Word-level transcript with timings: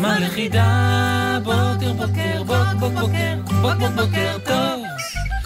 זמן 0.00 0.22
לחידה. 0.22 1.38
בוקר, 1.44 1.92
בוקר, 1.92 2.42
בוק, 2.42 2.80
בוק, 2.80 2.92
בוקר, 2.92 3.34
בוק, 3.62 3.74
בוק, 3.78 3.90
בוקר 3.96 4.38
טוב. 4.44 4.84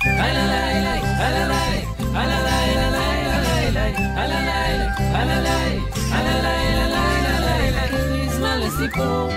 הלא 0.05 0.45
לילה, 0.53 0.95
הלא 1.19 1.39
לילה, 1.39 1.83
הלא 2.15 2.39
לילה, 2.47 2.91
לילה, 2.91 3.41
לילה, 3.71 3.87
הלא 4.23 4.35
לילה, 4.35 4.95
הלא 4.99 5.35
לילה, 5.35 5.81
הלא 6.13 6.41
לילה, 6.43 6.87
לילה, 6.89 7.87
לילה. 7.91 8.29
זמן 8.29 8.61
לסיפור. 8.61 9.31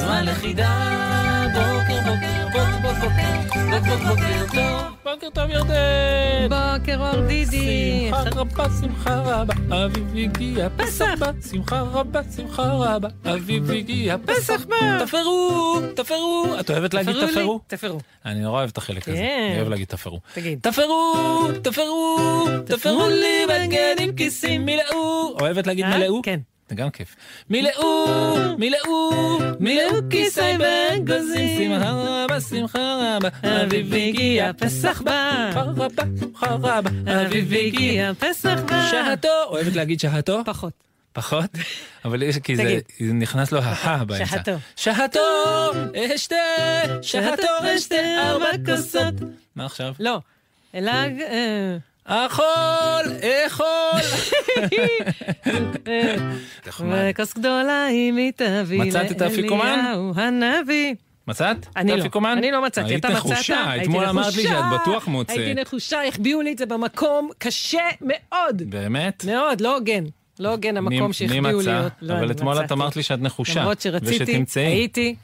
זמן 0.00 0.24
לחידה, 0.24 0.72
בוק 3.00 3.12
בוק 3.12 3.50
בוקר, 3.50 3.78
בוק 3.78 3.86
בוק 3.88 4.00
בוקר 4.08 4.44
טוב, 4.54 4.82
בוקר 5.04 5.30
טוב 5.30 5.50
ירדן. 5.50 6.48
בוקר 6.48 7.10
אור 7.10 7.26
דידי. 7.26 8.10
שמחה 8.10 8.40
רבה, 8.40 8.66
שמחה 8.80 9.20
רבה, 9.20 9.54
אביב 9.84 10.16
הגיע, 10.16 10.68
פסח 10.76 11.06
בא, 11.18 11.30
שמחה 11.50 11.80
רבה, 11.80 12.20
שמחה 12.36 12.62
רבה, 12.62 13.08
אביב 13.24 13.70
הגיע, 13.70 14.16
פסח 14.26 14.64
בא. 14.64 15.04
תפרו, 15.04 15.80
תפרו. 15.94 16.46
את 16.60 16.70
אוהבת 16.70 16.94
להגיד 16.94 17.26
תפרו? 17.26 17.60
תפרו? 17.66 17.98
אני 18.24 18.40
נורא 18.40 18.58
אוהב 18.58 18.70
את 18.70 18.78
החלק 18.78 19.08
הזה, 19.08 19.16
כן. 19.16 19.46
אני 19.50 19.56
אוהב 19.58 19.68
להגיד 19.68 19.86
תפרו. 19.88 20.20
תגיד. 20.34 20.58
תפרו, 20.62 21.48
תפרו, 21.62 22.18
תפרו 22.66 23.08
לי 23.08 23.46
בגד 23.48 23.96
עם 23.98 24.12
כיסים 24.12 24.66
מילאו. 24.66 25.36
אוהבת 25.40 25.66
להגיד 25.66 25.84
אה? 25.84 25.98
מילאו? 25.98 26.22
כן. 26.22 26.40
זה 26.68 26.74
גם 26.74 26.90
כיף. 26.90 27.16
מילאו, 27.50 28.06
מילאו, 28.58 29.38
מילאו 29.60 30.08
כיסי 30.10 30.40
באגוזים. 30.58 31.74
שמחה 31.74 31.90
רבה, 31.92 32.40
שמחה 32.40 33.16
רבה, 33.16 33.28
אביב 33.62 33.94
הגיע, 33.94 34.52
פסח 34.52 35.02
בא. 35.04 35.50
שמחה 35.52 35.62
רבה, 35.62 36.04
שמחה 36.20 36.46
רבה, 36.46 36.78
אביב 37.06 37.52
הגיע. 37.52 38.12
פסח 38.18 38.58
בא. 38.70 38.88
שהתו, 38.90 39.28
אוהבת 39.46 39.76
להגיד 39.76 40.00
שהתו? 40.00 40.42
פחות. 40.44 40.72
פחות? 41.12 41.50
אבל 42.04 42.22
יש, 42.22 42.38
כי 42.38 42.56
זה 42.56 42.80
נכנס 43.00 43.52
לו 43.52 43.60
הה 43.62 44.04
באמצע. 44.04 44.26
שהתו. 44.26 44.52
שהתו, 44.76 45.20
אשתה, 46.14 46.34
שהתו, 47.02 47.42
אשתה, 47.76 47.96
ארבע 48.18 48.46
כוסות. 48.66 49.14
מה 49.56 49.66
עכשיו? 49.66 49.94
לא. 50.00 50.20
אלעג... 50.74 51.12
אכול, 52.10 53.12
אכול. 53.46 54.00
וכוס 56.80 57.34
גדולה 57.34 57.84
היא 57.84 58.12
מתביא 58.16 58.80
מצאת 58.80 59.10
את 59.12 59.20
האפיקומן? 59.22 59.94
הנביא. 60.16 60.94
מצאת? 61.28 61.56
אני 61.76 61.92
לא. 61.96 62.00
אפיקומן? 62.00 62.34
אני 62.38 62.50
לא 62.50 62.62
מצאתי. 62.64 62.88
היית 62.90 63.04
אתה 63.04 63.08
מצאת? 63.14 63.26
נחושה, 63.32 63.70
הייתי 63.70 63.84
אתמול 63.86 64.04
אמרת 64.04 64.34
לי 64.36 64.42
נחושה. 64.44 64.48
שאת 64.72 64.80
בטוח 64.82 65.08
מוצאת. 65.08 65.36
הייתי 65.38 65.60
נחושה, 65.60 66.04
החביאו 66.08 66.40
לי 66.42 66.52
את 66.52 66.58
זה 66.58 66.66
במקום 66.66 67.30
קשה 67.38 67.82
מאוד. 68.00 68.62
באמת? 68.66 69.24
מאוד, 69.24 69.60
לא 69.60 69.74
הוגן. 69.76 70.04
לא 70.40 70.48
הוגן 70.48 70.78
מי- 70.78 70.96
המקום 70.96 71.06
מי 71.08 71.12
שהחביאו 71.12 71.42
לי. 71.44 71.56
מצא? 71.58 71.88
לא, 72.02 72.14
אבל 72.14 72.30
אתמול 72.30 72.64
את. 72.64 72.72
אמרת 72.72 72.96
לי 72.96 73.02
שאת 73.02 73.20
נחושה. 73.22 73.60
למרות 73.60 73.80
שרציתי. 73.80 74.44
הייתי, 74.56 75.14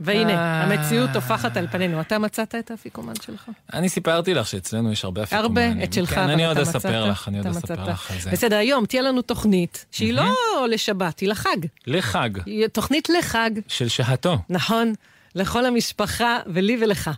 והנה, 0.00 0.32
אה. 0.34 0.62
המציאות 0.62 1.10
טופחת 1.12 1.56
על 1.56 1.66
פנינו. 1.66 2.00
אתה 2.00 2.18
מצאת 2.18 2.54
את 2.54 2.70
האפיקומן 2.70 3.14
שלך? 3.22 3.50
אני 3.72 3.88
סיפרתי 3.88 4.34
לך 4.34 4.46
שאצלנו 4.46 4.92
יש 4.92 5.04
הרבה 5.04 5.22
אפיקומנים. 5.22 5.72
הרבה, 5.72 5.84
את 5.84 5.92
שלך, 5.92 6.14
כן, 6.14 6.20
אני 6.20 6.46
עוד 6.46 6.58
אתה 6.58 6.70
אספר? 6.70 7.04
לך, 7.10 7.28
אני 7.28 7.38
עוד 7.38 7.46
אתה 7.46 7.58
אספר. 7.58 7.84
לך 7.84 8.10
על 8.10 8.20
זה. 8.20 8.30
בסדר, 8.30 8.56
היום 8.56 8.86
תהיה 8.86 9.02
לנו 9.02 9.22
תוכנית 9.22 9.86
שהיא 9.90 10.12
לא 10.12 10.24
לשבת, 10.68 11.20
היא 11.20 11.28
לחג. 11.28 11.56
לחג 11.86 12.30
תוכנית 12.72 13.08
לחג, 13.18 13.50
של 13.68 13.88
שהתו. 13.88 14.38
נכון, 14.50 14.92
לכל 15.34 15.66
המשפחה 15.66 16.38
ולי 16.46 16.78
ולך. 16.82 17.10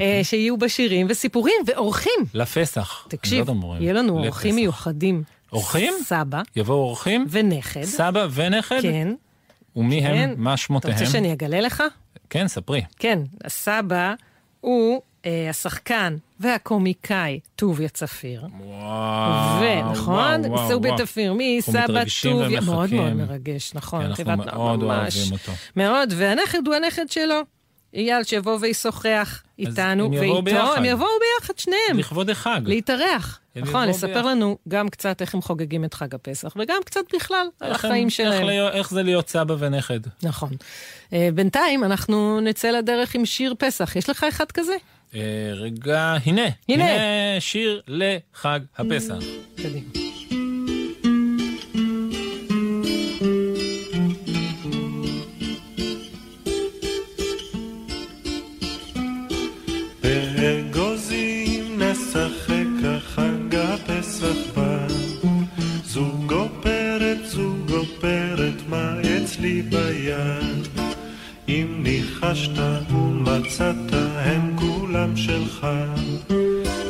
אה, 0.00 0.20
שיהיו 0.22 0.56
בה 0.56 0.68
שירים 0.68 1.06
וסיפורים 1.10 1.54
ואורחים. 1.66 2.12
לפסח. 2.34 3.06
תקשיב, 3.08 3.48
אומרים. 3.48 3.82
יהיה 3.82 3.92
לנו. 3.92 4.18
אורחים 4.18 4.54
מיוחדים. 4.54 5.22
אורחים? 5.52 5.92
סבא 6.04 6.42
יבואו 6.56 6.78
אורחים? 6.78 7.26
ונכד. 7.30 7.84
סבא 7.84 8.26
ונכד? 8.34 8.82
כן. 8.82 9.14
ומי 9.76 10.00
כן. 10.00 10.06
הם? 10.14 10.34
מה 10.36 10.50
אתה 10.50 10.56
שמותיהם? 10.56 10.94
רוצה 10.94 11.06
שאני 11.06 11.32
אגלה 11.32 11.60
לך? 11.60 11.82
כן, 12.30 12.48
ספרי. 12.48 12.82
כן, 12.98 13.18
הסבא 13.44 14.14
הוא 14.60 15.00
אה, 15.26 15.50
השחקן 15.50 16.16
והקומיקאי 16.40 17.40
טוביה 17.56 17.88
צפיר. 17.88 18.46
וואו. 18.60 19.60
ונכון, 19.62 20.40
וואו, 20.40 20.52
וואו, 20.52 20.68
סובי 20.68 20.88
וואו. 20.88 20.98
תפיר, 20.98 21.34
מסבא 21.38 21.84
מתרגשים 21.84 22.32
טוביה, 22.32 22.60
מאוד. 22.60 22.94
מאוד 22.94 23.12
מרגש, 23.12 23.74
נכון. 23.74 24.14
כן, 24.14 24.30
אנחנו 24.30 24.44
מאוד 24.56 24.80
ממש. 24.84 25.16
אוהבים 25.16 25.32
אותו. 25.32 25.52
מאוד, 25.76 26.12
והנכד 26.16 26.66
הוא 26.66 26.74
הנכד 26.74 27.08
שלו. 27.08 27.40
אייל 27.94 28.22
שיבוא 28.24 28.58
וישוחח 28.60 29.42
איתנו, 29.58 30.04
הם 30.04 30.12
ואיתו, 30.12 30.42
ביחד. 30.42 30.74
הם 30.76 30.84
יבואו 30.84 31.08
ביחד 31.40 31.58
שניהם, 31.58 31.98
לכבוד 31.98 32.30
החג. 32.30 32.60
להתארח. 32.64 33.40
נכון, 33.56 33.88
לספר 33.88 34.06
ביחד. 34.06 34.24
לנו 34.24 34.58
גם 34.68 34.88
קצת 34.88 35.20
איך 35.20 35.34
הם 35.34 35.42
חוגגים 35.42 35.84
את 35.84 35.94
חג 35.94 36.14
הפסח, 36.14 36.52
וגם 36.56 36.76
קצת 36.84 37.00
בכלל 37.14 37.46
על 37.60 37.68
הם- 37.68 37.74
החיים 37.74 38.06
איך 38.06 38.14
שלהם. 38.16 38.48
איך 38.72 38.90
זה 38.90 39.02
להיות 39.02 39.28
סבא 39.28 39.54
ונכד? 39.58 40.00
נכון. 40.22 40.50
אה, 41.12 41.28
בינתיים 41.34 41.84
אנחנו 41.84 42.40
נצא 42.40 42.70
לדרך 42.70 43.14
עם 43.14 43.26
שיר 43.26 43.54
פסח. 43.58 43.96
יש 43.96 44.10
לך 44.10 44.24
אחד 44.28 44.52
כזה? 44.52 44.76
אה, 45.14 45.20
רגע, 45.54 46.16
הנה. 46.26 46.42
הנה. 46.68 46.84
שיר 47.40 47.82
לחג 47.88 48.60
הפסח. 48.78 49.14
קדימה. 49.56 50.13
אם 71.48 71.82
ניחשת 71.82 72.58
ומצאת 72.90 73.92
הם 74.16 74.56
כולם 74.56 75.16
שלך. 75.16 75.66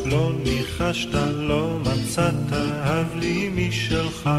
לא 0.07 0.33
ניחשת 0.45 1.15
לא 1.35 1.79
מצאת 1.81 2.53
הב 2.53 3.07
לי 3.17 3.51
משלך 3.55 4.31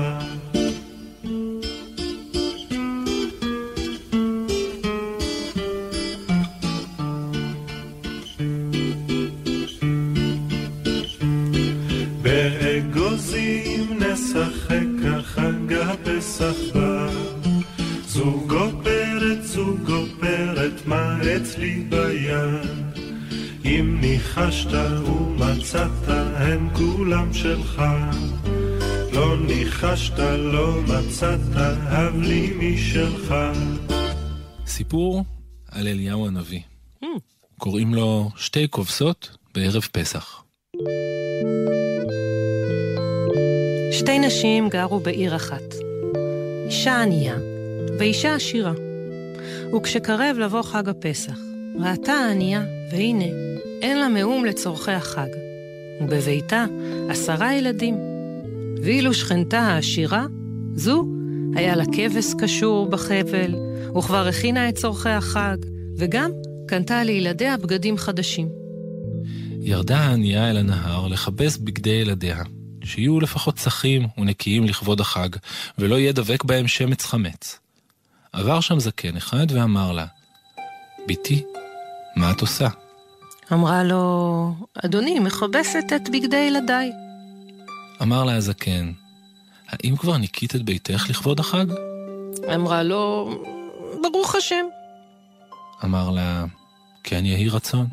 הב 32.15 32.21
לי 32.21 32.53
משלך 32.59 33.35
סיפור 34.65 35.23
על 35.71 35.87
אליהו 35.87 36.27
הנביא. 36.27 36.59
קוראים 37.57 37.93
לו 37.93 38.29
שתי 38.35 38.67
כובסות 38.69 39.37
בערב 39.55 39.81
פסח. 39.91 40.43
שתי 43.91 44.19
נשים 44.19 44.69
גרו 44.69 44.99
בעיר 44.99 45.35
אחת. 45.35 45.73
אישה 46.67 47.01
ענייה 47.01 47.35
ואישה 47.99 48.35
עשירה. 48.35 48.73
וכשקרב 49.77 50.37
לבוא 50.39 50.61
חג 50.61 50.89
הפסח, 50.89 51.37
ראתה 51.79 52.13
הענייה, 52.13 52.63
והנה, 52.91 53.29
אין 53.81 53.99
לה 53.99 54.09
מאום 54.09 54.45
לצורכי 54.45 54.91
החג. 54.91 55.29
ובביתה 56.01 56.65
עשרה 57.09 57.53
ילדים. 57.53 57.97
ואילו 58.83 59.13
שכנתה 59.13 59.59
העשירה, 59.59 60.25
זו, 60.75 61.05
היה 61.55 61.75
לה 61.75 61.83
כבש 61.85 62.33
קשור 62.39 62.89
בחבל, 62.89 63.55
וכבר 63.97 64.27
הכינה 64.27 64.69
את 64.69 64.75
צורכי 64.75 65.09
החג, 65.09 65.57
וגם 65.97 66.31
קנתה 66.67 67.03
לילדיה 67.03 67.57
בגדים 67.57 67.97
חדשים. 67.97 68.49
ירדה 69.61 69.97
הענייה 69.97 70.49
אל 70.49 70.57
הנהר 70.57 71.07
לכבס 71.07 71.57
בגדי 71.57 71.89
ילדיה, 71.89 72.43
שיהיו 72.83 73.19
לפחות 73.19 73.55
צחים 73.55 74.07
ונקיים 74.17 74.65
לכבוד 74.65 74.99
החג, 74.99 75.29
ולא 75.77 75.95
יהיה 75.95 76.11
דבק 76.11 76.43
בהם 76.43 76.67
שמץ 76.67 77.05
חמץ. 77.05 77.59
עבר 78.33 78.59
שם 78.59 78.79
זקן 78.79 79.17
אחד 79.17 79.45
ואמר 79.49 79.91
לה, 79.91 80.05
בתי, 81.07 81.43
מה 82.15 82.31
את 82.31 82.41
עושה? 82.41 82.67
אמרה 83.53 83.83
לו, 83.83 84.53
אדוני, 84.85 85.19
מכבסת 85.19 85.85
את 85.95 86.09
בגדי 86.09 86.37
ילדיי. 86.37 86.91
אמר 88.01 88.23
לה 88.23 88.35
הזקן, 88.35 88.91
האם 89.69 89.97
כבר 89.97 90.17
ניקית 90.17 90.55
את 90.55 90.61
ביתך 90.63 91.09
לכבוד 91.09 91.39
החג? 91.39 91.65
אמרה 92.55 92.83
לו, 92.83 93.29
ברוך 94.01 94.35
השם. 94.35 94.65
אמר 95.83 96.11
לה, 96.11 96.45
כן 97.03 97.25
יהי 97.25 97.49
רצון. 97.49 97.87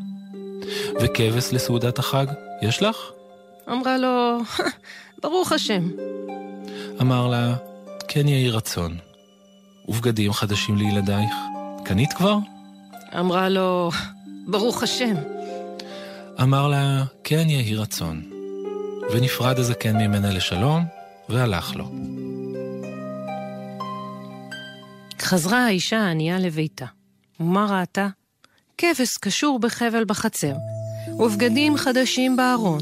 וכבש 1.00 1.52
לסעודת 1.52 1.98
החג, 1.98 2.26
יש 2.62 2.82
לך? 2.82 2.96
אמרה 3.68 3.98
לו, 3.98 4.38
ברוך 5.22 5.52
השם. 5.52 5.88
אמר 7.00 7.28
לה, 7.28 7.54
כן 8.08 8.28
יהי 8.28 8.50
רצון. 8.50 8.96
ובגדים 9.88 10.32
חדשים 10.32 10.76
לילדייך, 10.76 11.34
קנית 11.84 12.12
כבר? 12.12 12.36
אמרה 13.20 13.48
לו, 13.48 13.90
ברוך 14.46 14.82
השם. 14.82 15.14
אמר 16.42 16.68
לה, 16.68 17.04
כן 17.24 17.50
יהי 17.50 17.74
רצון. 17.74 18.22
ונפרד 19.12 19.58
הזקן 19.58 19.96
ממנה 19.96 20.30
לשלום, 20.30 20.84
והלך 21.28 21.76
לו. 21.76 21.84
חזרה 25.22 25.66
האישה 25.66 25.98
הענייה 25.98 26.38
לביתה, 26.38 26.86
ומה 27.40 27.66
ראתה? 27.70 28.08
כבש 28.78 29.16
קשור 29.16 29.58
בחבל 29.58 30.04
בחצר, 30.04 30.52
ובגדים 31.18 31.76
חדשים 31.76 32.36
בארון, 32.36 32.80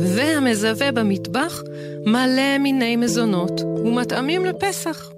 והמזווה 0.00 0.92
במטבח 0.92 1.62
מלא 2.06 2.58
מיני 2.58 2.96
מזונות 2.96 3.60
ומטעמים 3.60 4.44
לפסח. 4.44 5.08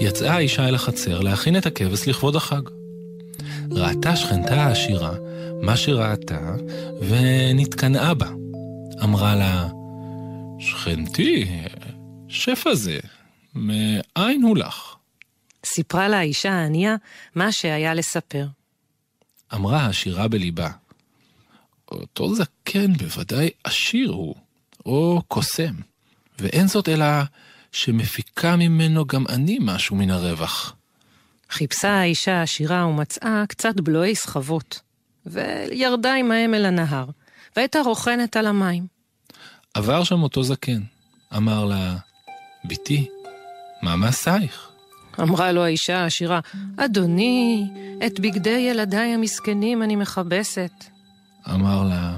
יצאה 0.00 0.34
האישה 0.34 0.68
אל 0.68 0.74
החצר 0.74 1.20
להכין 1.20 1.56
את 1.56 1.66
הכבש 1.66 2.08
לכבוד 2.08 2.36
החג. 2.36 2.62
ראתה 3.70 4.16
שכנתה 4.16 4.54
העשירה 4.54 5.14
מה 5.62 5.76
שראתה, 5.76 6.54
ונתקנאה 7.00 8.14
בה. 8.14 8.28
אמרה 9.04 9.36
לה, 9.36 9.68
שכנתי, 10.58 11.44
שפע 12.28 12.74
זה, 12.74 12.98
מאין 13.54 14.42
הוא 14.42 14.56
לך? 14.56 14.94
סיפרה 15.66 16.08
לה 16.08 16.18
האישה 16.18 16.52
הענייה 16.52 16.96
מה 17.34 17.52
שהיה 17.52 17.94
לספר. 17.94 18.46
אמרה 19.54 19.80
העשירה 19.80 20.28
בליבה, 20.28 20.70
אותו 21.90 22.34
זקן 22.34 22.92
בוודאי 22.92 23.50
עשיר 23.64 24.10
הוא, 24.10 24.34
או 24.86 25.22
קוסם, 25.28 25.74
ואין 26.38 26.68
זאת 26.68 26.88
אלא 26.88 27.06
שמפיקה 27.72 28.56
ממנו 28.56 29.06
גם 29.06 29.24
אני 29.28 29.58
משהו 29.60 29.96
מן 29.96 30.10
הרווח. 30.10 30.76
חיפשה 31.50 31.90
האישה 31.90 32.32
העשירה 32.32 32.86
ומצאה 32.86 33.44
קצת 33.48 33.80
בלועי 33.80 34.14
סחבות, 34.14 34.80
וירדה 35.26 36.14
עמהם 36.14 36.54
אל 36.54 36.66
הנהר, 36.66 37.06
והייתה 37.56 37.80
רוכנת 37.80 38.36
על 38.36 38.46
המים. 38.46 38.93
עבר 39.74 40.04
שם 40.04 40.22
אותו 40.22 40.42
זקן, 40.42 40.80
אמר 41.36 41.64
לה, 41.64 41.96
בתי, 42.64 43.08
מה 43.82 43.96
מעשייך? 43.96 44.68
אמרה 45.20 45.52
לו 45.52 45.64
האישה 45.64 45.98
העשירה, 45.98 46.40
אדוני, 46.76 47.66
את 48.06 48.20
בגדי 48.20 48.50
ילדיי 48.70 49.14
המסכנים 49.14 49.82
אני 49.82 49.96
מכבסת. 49.96 50.84
אמר 51.50 51.82
לה, 51.88 52.16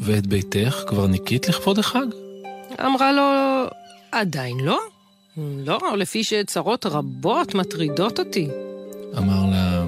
ואת 0.00 0.26
ביתך 0.26 0.84
כבר 0.86 1.06
ניקית 1.06 1.48
לכבוד 1.48 1.78
החג? 1.78 2.06
אמרה 2.80 3.12
לו, 3.12 3.22
עדיין 4.12 4.56
לא. 4.60 4.78
לא, 5.36 5.80
לפי 5.96 6.24
שצרות 6.24 6.86
רבות 6.86 7.54
מטרידות 7.54 8.18
אותי. 8.18 8.48
אמר 9.18 9.50
לה, 9.50 9.86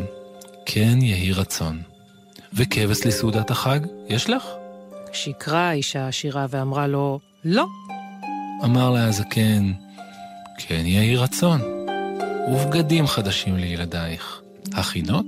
כן 0.67 0.99
יהי 1.03 1.33
רצון. 1.33 1.83
וכבש 2.53 3.07
לסעודת 3.07 3.51
החג, 3.51 3.81
יש 4.09 4.31
לך? 4.31 4.45
שיקרה 5.17 5.69
האישה 5.69 6.05
העשירה 6.05 6.47
ואמרה 6.51 6.87
לו, 6.87 7.21
לא. 7.45 7.67
אמר 8.65 8.91
לה 8.91 9.05
הזקן, 9.05 9.73
כן 10.59 10.83
יהי 10.87 11.17
רצון. 11.17 11.61
ובגדים 12.49 13.07
חדשים 13.07 13.57
לילדייך, 13.57 14.41
הכינות? 14.73 15.27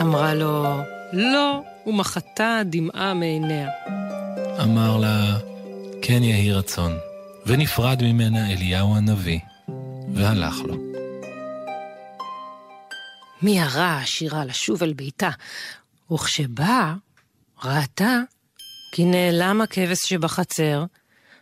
אמרה 0.00 0.34
לו, 0.34 0.64
לא, 1.12 1.62
ומחתה 1.86 2.60
דמעה 2.64 3.14
מעיניה. 3.14 3.68
אמר 4.62 4.96
לה, 4.96 5.38
כן 6.02 6.22
יהי 6.22 6.52
רצון. 6.52 6.92
ונפרד 7.46 8.02
ממנה 8.02 8.52
אליהו 8.52 8.96
הנביא, 8.96 9.38
והלך 10.14 10.54
לו. 10.64 10.76
מיהרה 13.42 13.86
העשירה 13.86 14.44
לשוב 14.44 14.82
אל 14.82 14.92
ביתה, 14.92 15.30
וכשבאה, 16.12 16.94
ראתה 17.64 18.20
כי 18.92 19.04
נעלם 19.04 19.60
הכבש 19.60 20.08
שבחצר, 20.08 20.84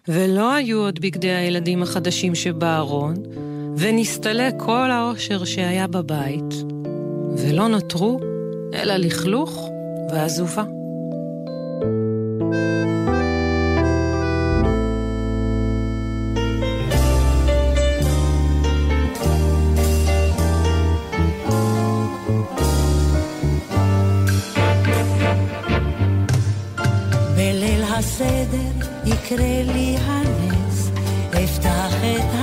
ולא 0.09 0.55
היו 0.55 0.79
עוד 0.79 1.01
בגדי 1.01 1.31
הילדים 1.31 1.83
החדשים 1.83 2.35
שבארון, 2.35 3.15
ונסתלק 3.79 4.55
כל 4.59 4.91
העושר 4.91 5.45
שהיה 5.45 5.87
בבית, 5.87 6.55
ולא 7.37 7.69
נותרו 7.69 8.21
אלא 8.75 8.97
לכלוך 8.97 9.69
ועזובה. 10.11 10.65
הסדר 28.21 28.89
יקרה 29.05 29.63
לי 29.73 29.97
הנס, 30.01 30.91
אפתח 31.45 31.95
את 31.95 32.25
הדלת 32.33 32.38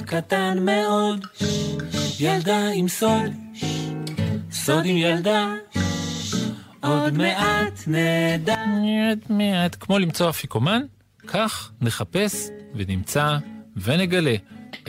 סוד 0.00 0.08
קטן 0.08 0.58
מאוד, 0.60 1.26
ילדה 2.20 2.68
עם 2.74 2.88
סוד, 2.88 3.32
סוד 4.52 4.84
עם 4.84 4.96
ילדה, 4.96 5.54
עוד 6.82 7.14
מעט 7.14 7.80
נדע. 7.86 8.56
מעט 8.66 9.30
מעט, 9.30 9.76
כמו 9.80 9.98
למצוא 9.98 10.30
אפיקומן, 10.30 10.82
כך 11.26 11.72
נחפש 11.80 12.48
ונמצא 12.74 13.36
ונגלה 13.76 14.34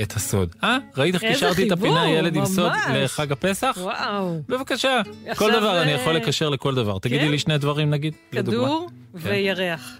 את 0.02 0.14
הסוד. 0.14 0.56
אה? 0.64 0.78
ראית 0.98 1.16
איך 1.16 1.24
קישרתי 1.24 1.68
את 1.68 1.72
הפינה 1.72 2.10
ילד 2.10 2.36
עם 2.36 2.46
סוד. 2.46 2.72
לחג 2.94 3.32
הפסח? 3.32 3.78
וואו. 3.82 4.40
בבקשה. 4.48 5.02
כל 5.36 5.52
דבר 5.52 5.82
אני 5.82 5.92
יכול 5.92 6.14
לקשר 6.14 6.50
לכל 6.50 6.76
דבר. 6.76 7.00
תגידי 7.00 7.26
כן? 7.26 7.32
לי 7.32 7.40
שני 7.40 7.58
דברים 7.58 7.90
נגיד. 7.90 8.14
כדור 8.32 8.90
וירח. 9.14 10.00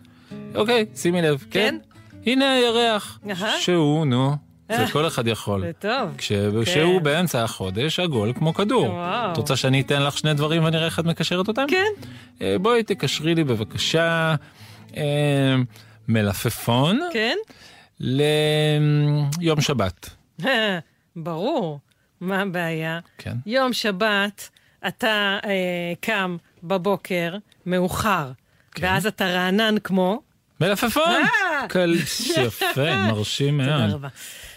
אוקיי, 0.56 0.86
שימי 0.96 1.22
לב. 1.22 1.46
כן? 1.52 1.78
הנה 2.26 2.54
הירח. 2.54 3.20
שהוא, 3.60 4.06
נו, 4.06 4.36
זה 4.78 4.84
אה. 4.84 4.92
כל 4.92 5.08
אחד 5.08 5.28
יכול. 5.28 5.62
זה 5.62 5.72
טוב. 5.80 6.10
כש- 6.18 6.32
כשהוא 6.66 7.02
באמצע 7.02 7.44
החודש, 7.44 8.00
עגול 8.00 8.34
כמו 8.34 8.54
כדור. 8.54 9.00
את 9.32 9.38
רוצה 9.38 9.56
שאני 9.56 9.82
אתן 9.82 10.04
לך 10.04 10.18
שני 10.18 10.34
דברים 10.34 10.64
ונראה 10.64 10.86
איך 10.86 11.00
את 11.00 11.06
מקשרת 11.06 11.48
אותם? 11.48 11.66
כן. 11.68 11.86
אה, 12.42 12.56
בואי 12.62 12.84
תקשרי 12.84 13.36
לי 13.36 13.44
בבקשה 13.44 14.36
אה, 14.98 15.56
מלפפון 16.08 17.00
כן? 17.14 17.38
ליום 18.00 19.62
שבת. 19.62 20.10
ברור. 21.16 21.80
מה 22.22 22.42
הבעיה? 22.42 23.00
כן. 23.18 23.34
יום 23.46 23.74
שבת, 23.74 24.50
אתה 24.88 25.38
אה, 25.46 25.50
קם 26.00 26.38
בבוקר 26.64 27.36
מאוחר, 27.66 28.32
כן. 28.76 28.84
ואז 28.86 29.08
אתה 29.08 29.26
רענן 29.26 29.76
כמו... 29.84 30.22
מלפפון! 30.62 31.04
אה! 31.04 31.68
קל... 31.68 31.96
יפה, 32.46 32.96
מרשים 33.08 33.62
תודה 33.62 33.78
מאוד. 33.78 33.94
רבה. 33.94 34.08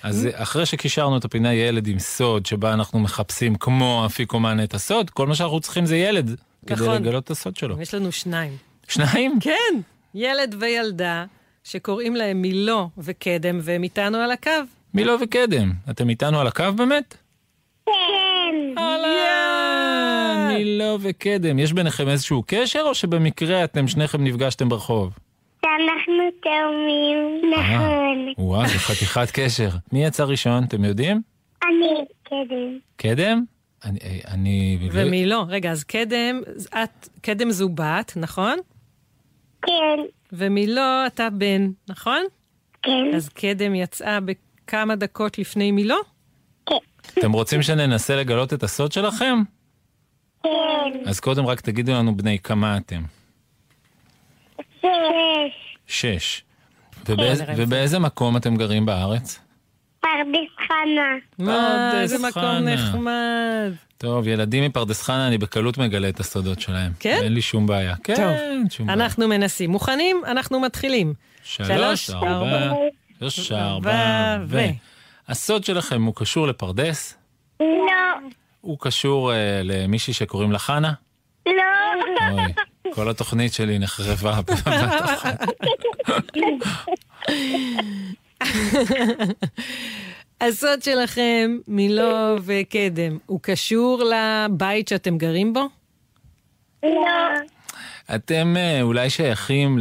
אז 0.03 0.29
אחרי 0.33 0.67
שקישרנו 0.67 1.17
את 1.17 1.25
הפינה 1.25 1.55
ילד 1.55 1.87
עם 1.87 1.99
סוד, 1.99 2.47
שבה 2.47 2.73
אנחנו 2.73 2.99
מחפשים 2.99 3.55
כמו 3.55 4.03
אפיקומן 4.07 4.65
את 4.65 4.75
הסוד, 4.75 5.11
כל 5.11 5.27
מה 5.27 5.35
שאנחנו 5.35 5.61
צריכים 5.61 5.87
זה 5.87 5.97
ילד, 5.97 6.37
כדי 6.67 6.75
נכון. 6.75 6.95
לגלות 6.95 7.25
את 7.25 7.31
הסוד 7.31 7.57
שלו. 7.57 7.81
יש 7.81 7.95
לנו 7.95 8.13
שניים. 8.13 8.57
שניים? 8.89 9.39
כן, 9.41 9.81
ילד 10.15 10.55
וילדה 10.59 11.25
שקוראים 11.65 12.17
להם 12.17 12.43
מילו 12.43 12.91
וקדם, 12.99 13.59
והם 13.63 13.83
איתנו 13.83 14.19
על 14.19 14.31
הקו. 14.31 14.51
מילו 14.95 15.15
וקדם, 15.21 15.73
אתם 15.91 16.09
איתנו 16.09 16.41
על 16.41 16.47
הקו 16.47 16.65
באמת? 16.77 17.17
כן. 17.87 17.93
אהלן, 18.79 20.55
מילו 20.57 20.99
וקדם. 21.01 21.59
יש 21.59 21.73
ביניכם 21.73 22.09
איזשהו 22.09 22.45
קשר, 22.47 22.83
או 22.83 22.95
שבמקרה 22.95 23.65
אתם 23.65 23.89
שניכם 23.89 24.25
נפגשתם 24.25 24.69
ברחוב? 24.69 25.13
שאנחנו 25.65 26.25
תאומים, 26.43 27.41
נכון. 27.53 28.33
וואו, 28.39 28.69
זה 28.69 28.79
חתיכת 28.79 29.31
קשר. 29.33 29.69
מי 29.93 30.05
יצא 30.05 30.25
ראשון, 30.25 30.65
אתם 30.65 30.85
יודעים? 30.85 31.23
אני 31.63 32.05
קדם. 32.25 32.79
קדם? 32.97 33.45
אני... 33.85 33.99
אני... 34.29 34.79
ומילו, 34.93 35.45
רגע, 35.49 35.71
אז 35.71 35.85
קדם, 35.85 36.41
את, 36.69 37.09
קדם 37.21 37.51
זו 37.51 37.69
בת, 37.69 38.13
נכון? 38.17 38.59
כן, 39.67 40.01
ומילו 40.33 40.83
אתה 41.07 41.31
בן, 41.31 41.71
נכון? 41.89 42.23
כן, 42.83 43.15
אז 43.15 43.29
קדם 43.29 43.75
יצאה 43.75 44.19
בכמה 44.21 44.97
דקות 44.97 45.39
לפני 45.39 45.71
מילו? 45.73 45.97
אתם 47.19 47.33
רוצים 47.33 47.63
שננסה 47.63 48.17
לגלות 48.17 48.53
את 48.53 48.63
הסוד 48.63 48.93
שלכם? 48.93 49.43
כן. 50.43 50.51
אז 51.07 51.21
קודם 51.21 51.47
רק 51.47 51.61
תגידו 51.61 51.93
לנו 51.93 52.17
בני 52.17 52.39
כמה 52.39 52.77
אתם. 52.77 53.03
שש. 54.85 55.77
שש. 55.87 56.43
ובאיז, 57.09 57.41
נראה 57.41 57.55
ובאיזה 57.57 57.99
מקום 57.99 58.37
אתם 58.37 58.57
גרים 58.57 58.87
בארץ? 58.87 59.39
פרדס 60.01 60.67
חנה. 60.67 61.15
מה, 61.39 61.91
פרדס 61.93 62.13
איזה 62.13 62.29
מקום. 62.29 62.45
נחמד. 62.45 63.73
טוב, 63.99 64.29
ילדים 64.29 64.65
מפרדס 64.65 65.03
חנה, 65.03 65.29
אני 65.29 65.39
בקלות 65.39 65.79
מגלה 65.79 66.09
את 66.09 66.21
הסודות 66.21 66.61
שלהם. 66.61 66.93
כן? 67.01 67.19
אין 67.23 67.33
לי 67.33 67.43
שום 67.43 67.67
בעיה. 67.67 67.95
כן, 68.05 68.15
טוב, 68.15 68.71
שום 68.71 68.87
בעיה. 68.87 68.99
אנחנו 68.99 69.29
מנסים. 69.29 69.71
מוכנים? 69.71 70.23
אנחנו 70.27 70.61
מתחילים. 70.61 71.15
שלוש, 71.43 72.11
ארבע, 72.11 72.73
שלוש, 73.19 73.53
ארבע, 73.53 74.39
ו... 74.49 74.59
הסוד 75.29 75.65
שלכם 75.65 76.03
הוא 76.03 76.15
קשור 76.17 76.47
לפרדס? 76.47 77.17
לא, 77.61 77.67
הוא 78.61 78.79
קשור 78.81 79.33
אה, 79.33 79.61
למישהי 79.65 80.13
שקוראים 80.13 80.53
לה 80.53 80.59
חנה? 80.59 80.93
לא. 81.47 81.53
כל 82.95 83.11
התוכנית 83.11 83.53
שלי 83.53 83.79
נחרבה 83.79 84.41
בבת 84.47 85.05
אחת. 85.05 85.41
הסוד 90.41 90.83
שלכם, 90.83 91.59
מילו 91.69 92.37
וקדם, 92.45 93.19
הוא 93.27 93.41
קשור 93.43 94.03
לבית 94.05 94.89
שאתם 94.89 95.19
גרים 95.19 95.53
בו? 95.53 95.69
לא. 96.83 96.91
אתם 98.15 98.55
אה, 98.57 98.83
אולי 98.83 99.11
שייכים 99.11 99.79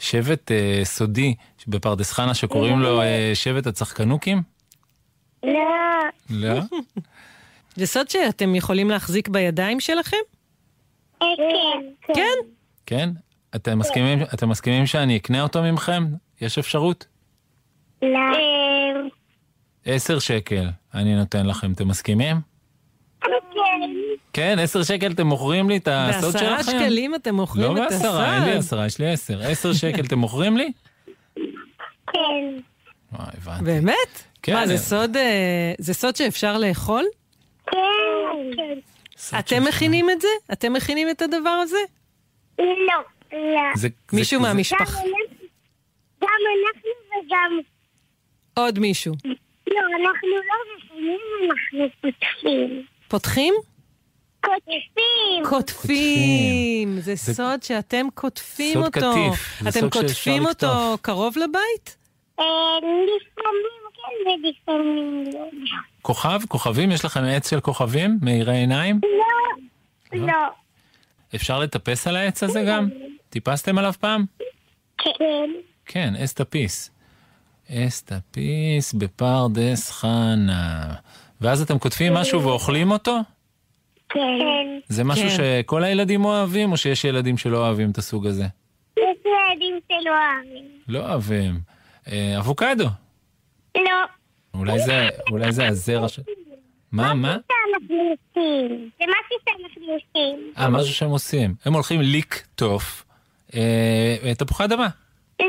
לשבט 0.00 0.52
אה, 0.52 0.80
סודי 0.84 1.34
בפרדס 1.66 2.12
חנה 2.12 2.34
שקוראים 2.34 2.80
לו 2.80 3.02
אה, 3.02 3.30
שבט 3.34 3.66
הצחקנוקים? 3.66 4.42
לא. 5.42 5.50
לא? 6.30 6.60
זה 7.76 7.86
סוד 7.86 8.10
שאתם 8.10 8.54
יכולים 8.54 8.90
להחזיק 8.90 9.28
בידיים 9.28 9.80
שלכם? 9.80 10.16
כן. 11.36 12.12
כן. 12.14 12.38
כן? 12.86 13.08
אתם 13.54 13.78
מסכימים, 13.78 14.22
אתם 14.34 14.48
מסכימים 14.48 14.86
שאני 14.86 15.16
אקנה 15.16 15.42
אותו 15.42 15.62
ממכם? 15.62 16.04
יש 16.40 16.58
אפשרות? 16.58 17.06
לא. 18.02 18.08
עשר 19.84 20.18
שקל 20.18 20.68
אני 20.94 21.14
נותן 21.16 21.46
לכם, 21.46 21.72
אתם 21.72 21.88
מסכימים? 21.88 22.36
כן. 23.20 23.28
כן, 24.32 24.58
עשר 24.58 24.82
שקל 24.82 25.12
אתם 25.12 25.26
מוכרים 25.26 25.68
לי 25.68 25.76
את 25.76 25.88
הסוד 25.90 26.32
שלכם? 26.32 26.56
בעשרה 26.56 26.62
שקלים 26.80 27.14
אתם 27.14 27.30
לא 27.30 27.36
מוכרים 27.36 27.76
את 27.76 27.82
הסוד. 27.88 28.02
בעשרה, 28.02 28.36
אין 28.36 28.42
לי 28.42 28.52
עשרה, 28.52 28.86
יש 28.86 28.98
לי 28.98 29.12
עשר. 29.12 29.42
עשר 29.42 29.72
שקל 29.72 30.00
אתם 30.04 30.18
מוכרים 30.18 30.56
לי? 30.56 30.72
כן. 32.12 32.20
וואי, 33.12 33.26
הבנתי. 33.36 33.64
באמת? 33.64 34.22
כן. 34.42 34.54
מה, 34.54 34.66
זה 34.66 34.78
סוד, 34.78 35.16
אה, 35.16 35.72
זה 35.78 35.94
סוד 35.94 36.16
שאפשר 36.16 36.58
לאכול? 36.58 37.04
כן. 37.66 38.78
סוד 39.22 39.38
אתם. 39.38 39.64
מכינים 39.68 40.10
את 40.10 40.20
זה? 40.20 40.28
אתם 40.52 40.72
מכינים 40.72 41.10
את 41.10 41.22
הדבר 41.22 41.50
הזה? 41.62 41.76
לא. 42.58 42.64
לא. 43.32 43.38
זה- 43.74 43.88
זה- 44.10 44.16
מישהו 44.16 44.40
זה- 44.40 44.46
גם 44.46 44.52
מהמשפחה? 44.54 44.82
אנחנו 44.84 45.10
גם 46.22 46.28
אנחנו 46.28 46.90
וגם... 47.26 47.58
עוד 48.54 48.78
מישהו. 48.78 49.14
לא, 49.66 49.80
אנחנו 50.00 50.28
לא 50.28 50.54
מכינים, 50.76 51.20
אנחנו 51.50 51.86
פותחים. 52.00 52.82
פותחים? 53.08 53.54
קוטפים. 54.40 55.44
קוטפים. 55.48 57.00
זה 57.00 57.14
זה- 57.14 57.34
סוד 57.34 57.62
שאתם 57.62 58.06
קוטפים 58.14 58.74
סוד 58.74 58.84
אותו. 58.84 59.12
קטיף. 59.12 59.60
זה 59.62 59.68
אתם 59.68 59.80
סוד 59.80 59.92
קוטפים 59.92 60.46
אותו. 60.46 60.66
קרוב 61.02 61.38
לבית? 61.38 61.96
אה, 62.40 62.44
לפעמים 62.78 63.82
כן 63.94 64.30
ולפעמים 64.30 65.24
לא. 65.34 65.46
כוכב? 66.02 66.40
כוכבים? 66.48 66.90
יש 66.90 67.04
לכם 67.04 67.24
עץ 67.24 67.50
של 67.50 67.60
כוכבים? 67.60 68.18
מאירי 68.22 68.56
עיניים? 68.56 69.00
לא. 70.12 70.26
לא. 70.26 70.48
אפשר 71.34 71.58
לטפס 71.58 72.06
על 72.06 72.16
העץ 72.16 72.42
הזה 72.42 72.64
גם? 72.68 72.88
טיפסתם 73.28 73.78
עליו 73.78 73.92
פעם? 74.00 74.24
כן. 74.98 75.50
כן, 75.86 76.14
אסטאפיס. 76.24 76.90
אסטאפיס 77.70 78.92
בפרדס 78.92 79.90
חנה. 79.90 80.94
ואז 81.40 81.62
אתם 81.62 81.78
כותבים 81.78 82.14
משהו 82.14 82.42
ואוכלים 82.42 82.90
אותו? 82.90 83.18
כן. 84.08 84.78
זה 84.88 85.04
משהו 85.04 85.28
כן. 85.28 85.36
שכל 85.36 85.84
הילדים 85.84 86.24
אוהבים, 86.24 86.72
או 86.72 86.76
שיש 86.76 87.04
ילדים 87.04 87.38
שלא 87.38 87.66
אוהבים 87.66 87.90
את 87.90 87.98
הסוג 87.98 88.26
הזה? 88.26 88.46
יש 88.96 89.04
ילדים 89.24 89.80
שלא 89.88 90.10
אוהבים. 90.10 90.64
לא 90.88 90.98
אוהבים. 90.98 91.60
אה, 92.08 92.38
אבוקדו. 92.38 92.86
לא. 93.76 93.82
אולי 94.54 94.78
זה, 94.78 95.08
אולי 95.30 95.52
זה 95.52 95.68
הזרע 95.68 96.08
ש... 96.08 96.20
מה, 96.92 97.14
מה? 97.14 97.36
שאנחנו 97.48 97.96
עושים. 97.96 98.90
זה 98.98 99.04
משהו 99.04 99.36
שאנחנו 99.48 99.92
עושים. 99.92 100.52
אה, 100.58 100.68
משהו 100.68 100.94
שהם 100.94 101.10
עושים. 101.10 101.54
הם 101.64 101.72
הולכים 101.74 102.00
לקטוף 102.02 103.04
אה, 103.54 104.32
תפוחי 104.38 104.64
אדמה. 104.64 104.88
לא. 105.40 105.46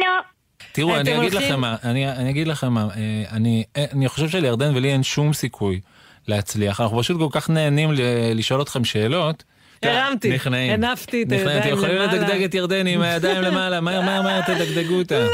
תראו, 0.72 0.96
אני 0.96 1.02
אגיד 1.20 1.34
הולכים- 1.34 1.50
לכם 1.52 1.60
מה, 1.62 1.76
אני, 1.84 2.10
אני 2.12 2.30
אגיד 2.30 2.48
לכם 2.48 2.74
מה, 2.74 2.88
אה, 2.96 3.24
אני, 3.32 3.64
אה, 3.78 3.86
אני 3.92 4.08
חושב 4.10 4.30
שלירדן 4.30 4.76
ולי 4.76 4.92
אין 4.92 5.04
שום 5.04 5.34
סיכוי 5.34 5.80
להצליח. 6.28 6.82
אנחנו 6.82 7.00
פשוט 7.00 7.18
כל 7.18 7.28
כך 7.32 7.50
נהנים 7.50 7.92
ל- 7.92 8.00
לשאול 8.36 8.62
אתכם 8.62 8.86
שאלות. 8.86 9.44
הרמתי, 9.84 10.32
נכנעים. 10.36 10.72
הנפתי 10.74 11.24
את 11.24 11.28
נכנעים. 11.28 11.48
הידיים 11.48 11.62
אתם 11.74 11.78
יכולים 11.78 11.96
למעלה. 11.96 12.14
לדגדג 12.14 12.44
את 12.44 12.54
ירדני 12.54 12.94
עם 12.94 13.02
הידיים 13.02 13.42
למעלה, 13.42 13.82
מהר 13.82 14.02
מהר 14.02 14.22
מהר 14.22 14.42
תדגדגו 14.42 14.94
אותה. 15.00 15.20
לא. 15.20 15.30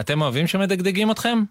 אתם 0.00 0.22
אוהבים 0.22 0.46
שמדגדגים 0.46 1.10
אתכם? 1.10 1.42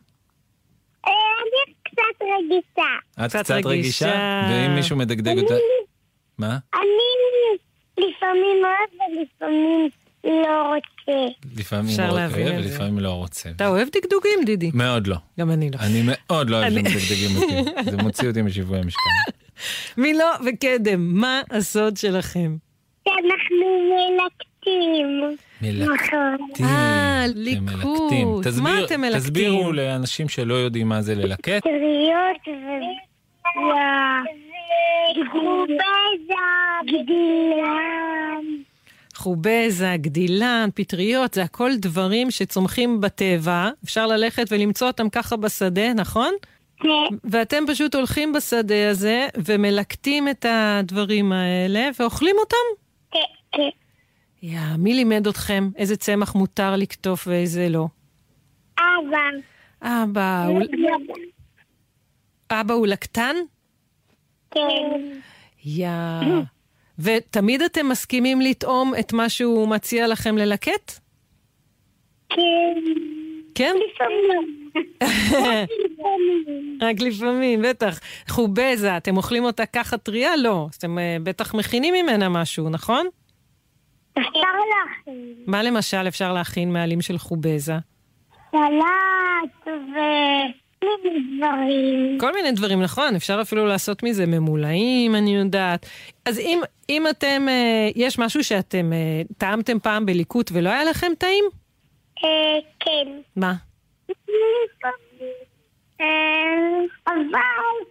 אה, 1.08 1.12
אני 1.41 1.74
קצת 1.84 2.22
רגישה. 2.22 3.25
את 3.25 3.29
קצת 3.29 3.39
קצת 3.43 3.55
רגישה, 3.65 4.05
רגישה. 4.05 4.50
ואם 4.51 4.75
מישהו 4.75 4.98
מדגדג 4.98 5.38
אותה... 5.38 5.53
מה? 6.38 6.58
אני 6.74 7.12
לפעמים 7.98 8.58
אוהב 8.63 9.12
ולפעמים 9.17 9.89
לא 10.24 10.74
רוצה. 10.74 11.27
לפעמים 11.58 11.98
מאוד 11.98 12.20
להבין 12.20 12.48
אוהב. 12.48 12.65
ולפעמים 12.65 13.00
לא 13.00 13.12
רוצה. 13.12 13.50
אתה 13.50 13.67
אוהב 13.67 13.88
דגדוגים, 13.88 14.39
דידי? 14.46 14.72
מאוד 14.74 15.08
לא. 15.08 15.15
גם 15.39 15.51
אני 15.51 15.72
לא. 15.72 15.77
אני 15.79 16.01
מאוד 16.05 16.50
לא 16.50 16.58
אוהב 16.58 16.74
שמדגדגים 16.74 17.36
אותי. 17.36 17.72
זה 17.91 17.98
מוציא 17.98 18.27
אותי 18.27 18.41
משיווי 18.41 18.79
המשקל. 18.79 19.00
מילו 19.98 20.25
וקדם, 20.46 21.20
מה 21.20 21.41
הסוד 21.51 21.98
שלכם? 21.98 22.58
שאנחנו 23.08 23.65
מלקטים. 24.68 25.38
מלקטים. 25.62 25.94
נכון. 25.94 26.65
אה, 26.65 27.25
אתם 27.25 27.39
ליקוט. 27.39 28.48
מה 28.62 28.84
אתם 28.86 29.01
מלקטים? 29.01 29.20
תסבירו 29.20 29.72
לאנשים 29.72 30.30
שלא 30.30 30.53
יודעים 30.53 30.89
מה 30.89 31.01
זה 31.01 31.15
ללקט. 31.15 31.63
טריות 31.63 32.48
ו... 32.48 32.51
גרובזה, 35.15 36.34
גדילן. 36.84 38.46
חובזה, 39.15 39.94
גדילן, 39.98 40.70
פטריות, 40.75 41.34
זה 41.34 41.44
הכל 41.44 41.72
דברים 41.75 42.32
שצומחים 42.32 43.01
בטבע, 43.01 43.70
אפשר 43.84 44.08
ללכת 44.08 44.46
ולמצוא 44.51 44.88
אותם 44.88 45.10
ככה 45.10 45.36
בשדה, 45.36 45.94
נכון? 45.94 46.34
כן, 46.80 47.15
ואתם 47.24 47.63
פשוט 47.68 47.96
הולכים 47.96 48.34
בשדה 48.34 48.89
הזה 48.89 49.27
ומלקטים 49.46 50.27
את 50.27 50.46
הדברים 50.50 51.32
האלה 51.32 51.89
ואוכלים 52.00 52.36
אותם? 52.39 52.58
כן, 53.12 53.20
כן. 53.51 53.81
יא, 54.44 54.60
מי 54.78 54.94
לימד 54.94 55.28
אתכם 55.28 55.70
איזה 55.76 55.98
צמח 55.98 56.36
מותר 56.36 56.76
לקטוף 56.76 57.28
ואיזה 57.28 57.70
לא? 57.70 57.88
אבא. 58.78 59.18
אבא, 59.82 60.46
הוא, 60.46 60.62
אבא 62.52 62.74
הוא 62.74 62.88
לקטן? 62.88 63.36
כן. 64.52 65.20
יא. 65.66 65.90
ותמיד 67.00 67.62
אתם 67.62 67.90
מסכימים 67.90 68.42
לטעום 68.42 68.94
את 69.00 69.14
מה 69.14 69.30
שהוא 69.30 69.68
מציע 69.68 70.08
לכם 70.08 70.38
ללקט? 70.38 70.92
כן. 72.30 72.74
כן? 73.56 73.76
לפעמים. 73.94 74.72
רק 76.82 76.96
לפעמים, 77.00 77.62
בטח. 77.62 78.00
חובזה, 78.30 78.98
אתם 78.98 79.18
אוכלים 79.18 79.44
אותה 79.44 79.66
ככה 79.66 79.98
טריה? 79.98 80.36
לא. 80.36 80.68
אתם 80.78 81.00
אה, 81.00 81.18
בטח 81.24 81.54
מכינים 81.54 81.94
ממנה 81.94 82.30
משהו, 82.30 82.70
נכון? 82.70 83.08
אפשר 84.13 84.48
להכין. 84.72 85.34
מה 85.48 85.63
למשל 85.63 86.08
אפשר 86.08 86.34
להכין 86.34 86.74
מעלים 86.74 87.01
של 87.01 87.18
חובזה? 87.18 87.75
סלט 88.51 89.68
ו... 89.68 90.00
דברים. 91.38 92.18
כל 92.20 92.34
מיני 92.34 92.51
דברים, 92.51 92.82
נכון? 92.82 93.15
אפשר 93.15 93.39
אפילו 93.41 93.65
לעשות 93.65 94.03
מזה 94.03 94.25
ממולאים, 94.25 95.15
אני 95.15 95.36
יודעת. 95.36 95.86
אז 96.25 96.39
אם, 96.39 96.62
אם 96.89 97.08
אתם, 97.08 97.46
אה, 97.50 97.89
יש 97.96 98.20
משהו 98.20 98.44
שאתם 98.44 98.94
אה, 98.94 99.22
טעמתם 99.38 99.80
פעם 99.80 100.06
בליקוט 100.06 100.51
ולא 100.53 100.70
היה 100.70 100.84
לכם 100.84 101.12
טעים? 101.18 101.46
אה, 102.24 102.60
כן. 102.80 103.08
מה? 103.36 103.53
אה, 106.01 106.06
אבל 107.08 107.15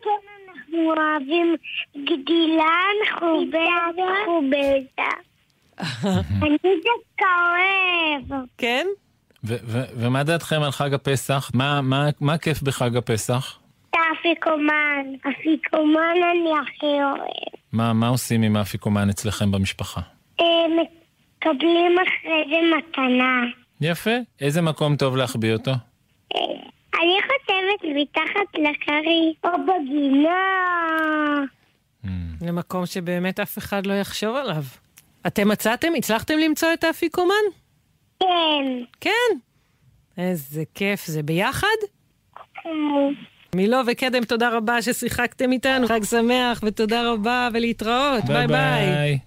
כן 0.03 0.11
אנחנו 0.49 0.93
אוהבים 0.93 1.57
גדילן 1.97 2.97
חובזה 3.19 3.59
חובזה. 4.25 5.30
אני 6.05 6.57
דווקא 6.87 7.27
אוהב. 8.31 8.45
כן? 8.59 8.87
ו- 9.45 9.55
ו- 9.65 9.85
ומה 9.97 10.23
דעתכם 10.23 10.63
על 10.63 10.71
חג 10.71 10.95
הפסח? 10.95 11.51
מה- 11.55 11.81
מה- 11.81 12.09
מה 12.21 12.39
כיף 12.39 12.63
בחג 12.63 12.97
הפסח? 12.97 13.59
את 13.91 13.95
האפיקומן. 13.95 15.07
אפיקומן 15.21 16.01
אני 16.33 16.51
הכי 16.63 16.87
אוהב. 16.87 17.61
מה 17.73 17.93
מה 17.93 18.09
עושים 18.09 18.43
עם 18.43 18.57
האפיקומן 18.57 19.11
אצלכם 19.11 19.51
במשפחה? 19.53 20.01
אה, 20.41 20.45
מקבלים 20.69 21.97
אחרי 21.99 22.45
זה 22.51 22.77
מתנה. 22.79 23.43
יפה. 23.81 24.11
איזה 24.41 24.63
מקום 24.63 24.97
טוב 24.97 25.17
להחביא 25.17 25.53
אותו? 25.53 25.71
אה, 25.71 26.41
אני 26.95 27.17
חושבת 27.23 27.97
מתחת 27.97 28.55
לכרי 28.55 29.35
או 29.45 29.51
בגינה. 29.67 30.41
Hmm. 32.05 32.09
למקום 32.47 32.87
שבאמת 32.87 33.41
אף 33.41 33.59
אחד 33.59 33.87
לא 33.87 33.93
יחשוב 33.95 34.37
עליו. 34.37 34.63
אתם 35.27 35.49
מצאתם? 35.49 35.89
הצלחתם 35.99 36.39
למצוא 36.39 36.69
את 36.73 36.85
האפיקומן? 36.85 37.35
כן. 38.21 38.27
כן. 39.01 39.39
איזה 40.19 40.63
כיף. 40.75 41.07
זה 41.07 41.23
ביחד? 41.23 41.67
כן. 42.55 42.71
מילו 43.55 43.79
וקדם, 43.87 44.25
תודה 44.25 44.49
רבה 44.49 44.83
ששיחקתם 44.83 45.53
איתנו. 45.53 45.89
חג 45.89 46.05
שמח 46.05 46.61
ותודה 46.67 47.13
רבה 47.13 47.49
ולהתראות. 47.53 48.25
ביי 48.25 48.47
ביי. 48.47 49.19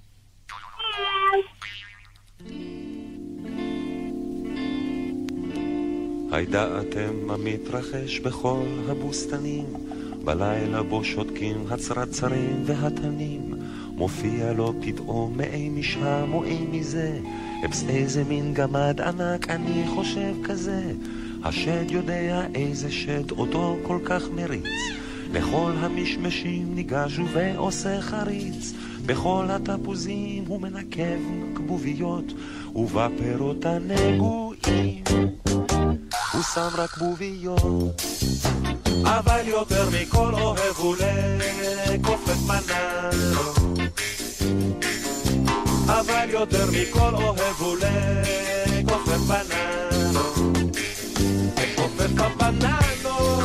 הידעתם 6.31 7.27
מה 7.27 7.37
מתרחש 7.37 8.19
בכל 8.19 8.65
הבוסתנים? 8.89 9.65
בלילה 10.23 10.83
בו 10.83 11.03
שותקים 11.03 11.65
הצרצרים 11.69 12.63
והתנים, 12.65 13.52
מופיע 13.95 14.53
לו 14.53 14.73
פתאום 14.81 15.37
מאי 15.37 15.69
משם 15.69 16.29
או 16.33 16.43
אי 16.43 16.65
מזה, 16.71 17.19
אפס 17.65 17.83
איזה 17.89 18.23
מין 18.23 18.53
גמד 18.53 19.01
ענק 19.01 19.49
אני 19.49 19.83
חושב 19.95 20.33
כזה, 20.43 20.91
השד 21.43 21.91
יודע 21.91 22.45
איזה 22.55 22.91
שד 22.91 23.31
אותו 23.31 23.77
כל 23.83 23.99
כך 24.05 24.23
מריץ, 24.35 24.81
לכל 25.33 25.71
המשמשים 25.79 26.75
ניגש 26.75 27.19
ועושה 27.33 28.01
חריץ, 28.01 28.73
בכל 29.05 29.45
התפוזים 29.49 30.43
הוא 30.47 30.61
מנקב 30.61 31.19
כבוביות, 31.55 32.33
ובפירות 32.75 33.65
הנגועים 33.65 35.03
הוא 36.33 36.41
שם 36.53 36.69
רק 36.77 36.97
בוביות. 36.97 37.61
אבל 39.05 39.47
יותר 39.47 39.89
מכל 39.89 40.33
אוהב 40.33 40.75
הוא 40.77 40.95
לכופף 41.87 42.37
מנרו. 42.47 43.53
אבל 45.87 46.29
יותר 46.29 46.65
מכל 46.71 47.13
אוהב 47.13 47.55
הוא 47.59 47.77
לכופף 47.77 49.17
בננו. 49.17 50.53
לכופף 51.57 52.09
בבננו. 52.09 53.41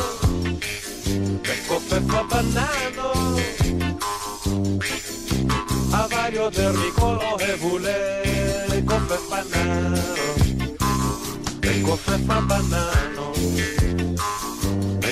לכופף 1.43 2.01
בבננו. 2.01 3.11
אבל 5.91 6.33
יותר 6.33 6.71
מכל 6.71 7.15
אוהב 7.21 7.61
הוא 7.61 7.79
לכופף 8.69 9.29
בננו. 9.29 9.97
לכופף 11.63 12.19
בבננו. 12.27 13.78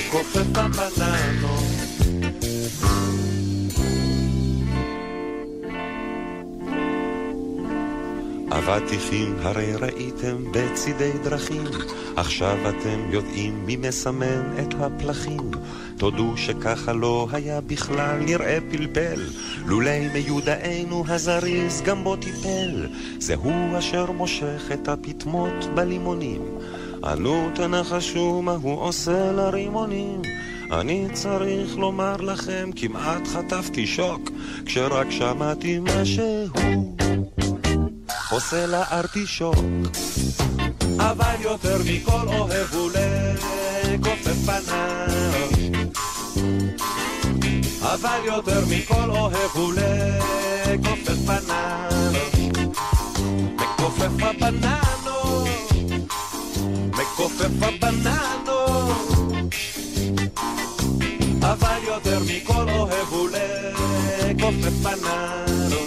לכופף 0.08 0.48
בבננו. 0.48 1.58
אבטיחים 8.52 9.36
הרי 9.42 9.76
ראיתם 9.76 10.38
בצידי 10.52 11.12
דרכים, 11.24 11.64
עכשיו 12.16 12.58
אתם 12.70 13.00
יודעים 13.12 13.66
מי 13.66 13.76
מסמן 13.76 14.56
את 14.62 14.74
הפלחים. 14.80 15.52
תודו 15.98 16.38
שככה 16.38 16.94
לא 16.94 17.28
היה 17.32 17.62
בכלל 17.62 18.18
נראה 18.20 18.58
פלפל, 18.72 19.22
לולי 19.66 20.08
מיודענו 20.14 21.04
הזריז 21.08 21.82
גם 21.82 22.04
בו 22.04 22.16
טיפל. 22.16 22.88
זהו 23.20 23.78
אשר 23.78 24.12
מושך 24.12 24.72
את 24.74 24.88
הפטמות 24.88 25.66
בלימונים. 25.76 26.57
עלו 27.04 27.50
תנחשו 27.56 28.42
מה 28.42 28.56
הוא 28.62 28.82
עושה 28.82 29.32
לרימונים. 29.32 30.22
אני 30.72 31.08
צריך 31.14 31.78
לומר 31.78 32.16
לכם, 32.16 32.70
כמעט 32.76 33.28
חטפתי 33.28 33.88
שוק, 33.88 34.30
כשרק 34.66 35.12
שמעתי 35.12 35.80
משהו. 35.82 36.48
עושה 38.32 38.66
לארטישוק. 38.68 39.56
אבל 40.98 41.36
יותר 41.42 41.78
מכל 41.86 42.28
אוהב 42.28 42.74
הוא 42.74 42.92
לכופף 43.94 44.46
פניו. 44.46 45.08
אבל 47.82 48.20
יותר 48.26 48.62
מכל 48.70 49.10
אוהב 49.10 49.52
הוא 49.54 49.74
לכופף 49.74 51.17
מכופף 57.28 57.64
הבננו. 57.64 58.92
אבל 61.42 61.80
יותר 61.88 62.20
מכל 62.20 62.70
אוהב 62.70 63.08
הוא 63.10 63.30
לכופף 63.30 64.74
פניו. 64.84 65.78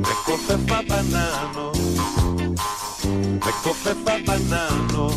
מכופף 0.00 0.54
בבננו, 0.54 1.72
מכופף 3.36 3.96
בבננו. 4.04 5.08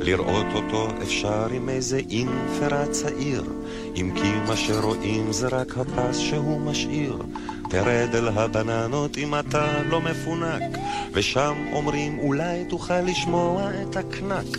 לראות 0.00 0.46
אותו 0.54 0.88
אפשר 1.02 1.46
עם 1.52 1.68
איזה 1.68 2.00
אינפרה 2.10 2.86
צעיר, 2.86 3.44
אם 3.96 4.10
כי 4.14 4.32
מה 4.48 4.56
שרואים 4.56 5.32
זה 5.32 5.48
רק 5.48 5.78
הפס 5.78 6.18
שהוא 6.18 6.60
משאיר. 6.60 7.18
תרד 7.68 8.14
אל 8.14 8.28
הבננות 8.28 9.18
אם 9.18 9.34
אתה 9.34 9.82
לא 9.82 10.00
מפונק, 10.00 10.78
ושם 11.12 11.54
אומרים 11.72 12.18
אולי 12.18 12.64
תוכל 12.68 13.00
לשמוע 13.00 13.70
את 13.82 13.96
הקנק. 13.96 14.58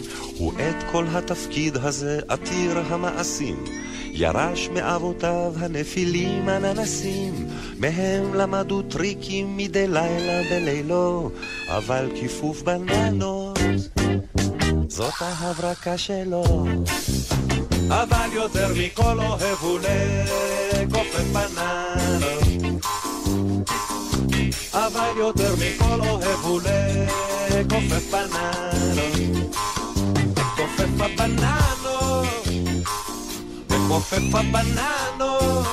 ואת 0.58 0.84
כל 0.92 1.06
התפקיד 1.12 1.78
הזה 1.78 2.20
עתיר 2.28 2.80
המעשים. 2.90 3.64
ירש 4.12 4.70
מאבותיו 4.70 5.54
הנפילים 5.58 6.50
הננסים, 6.50 7.48
מהם 7.80 8.34
למדו 8.34 8.82
טריקים 8.82 9.58
מדי 9.58 9.88
לילה 9.88 10.42
בלילו, 10.50 11.32
אבל 11.68 12.10
כיפוף 12.16 12.62
בננות, 12.62 13.60
זאת 14.88 15.14
ההברקה 15.20 15.98
שלו. 15.98 16.66
אבל 17.90 18.30
יותר 18.34 18.68
מכל 18.78 19.20
אוהב 19.20 19.58
הוא 19.62 19.80
לכופף 19.80 21.24
בננות. 21.34 22.49
אבל 25.00 25.18
יותר 25.18 25.56
מכל 25.56 26.00
אוהב 26.10 26.40
הוא 26.44 26.62
לכופף 26.62 28.12
בננות. 28.12 29.00
לכופף 30.36 31.02
הבננות. 31.02 32.28
לכופף 33.70 34.36
הבננות. 34.36 35.68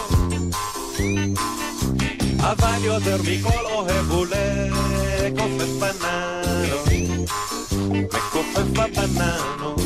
אבל 2.40 2.84
יותר 2.84 3.16
מכל 3.22 3.64
אוהב 3.64 4.10
הוא 4.10 4.26
לכופף 4.26 5.70
בננות. 5.80 6.88
מכופף 7.92 8.78
הבננות. 8.78 9.80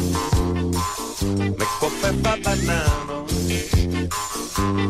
מכופף 1.59 2.27
הבננות. 2.27 3.33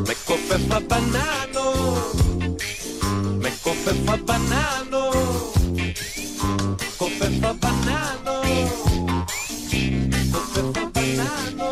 מכופף 0.09 0.71
הבננות. 0.71 2.30
Me 3.43 3.51
copes 3.65 3.99
pa' 4.07 4.19
banano, 4.29 5.05
copes 7.01 7.35
pa' 7.43 7.55
banano, 7.63 8.37
copes 10.33 10.67
pa' 10.75 10.87
banano. 10.95 11.71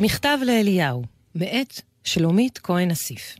מכתב 0.00 0.38
לאליהו, 0.42 1.02
מאת 1.34 1.80
שלומית 2.04 2.58
כהן 2.62 2.90
אסיף. 2.90 3.39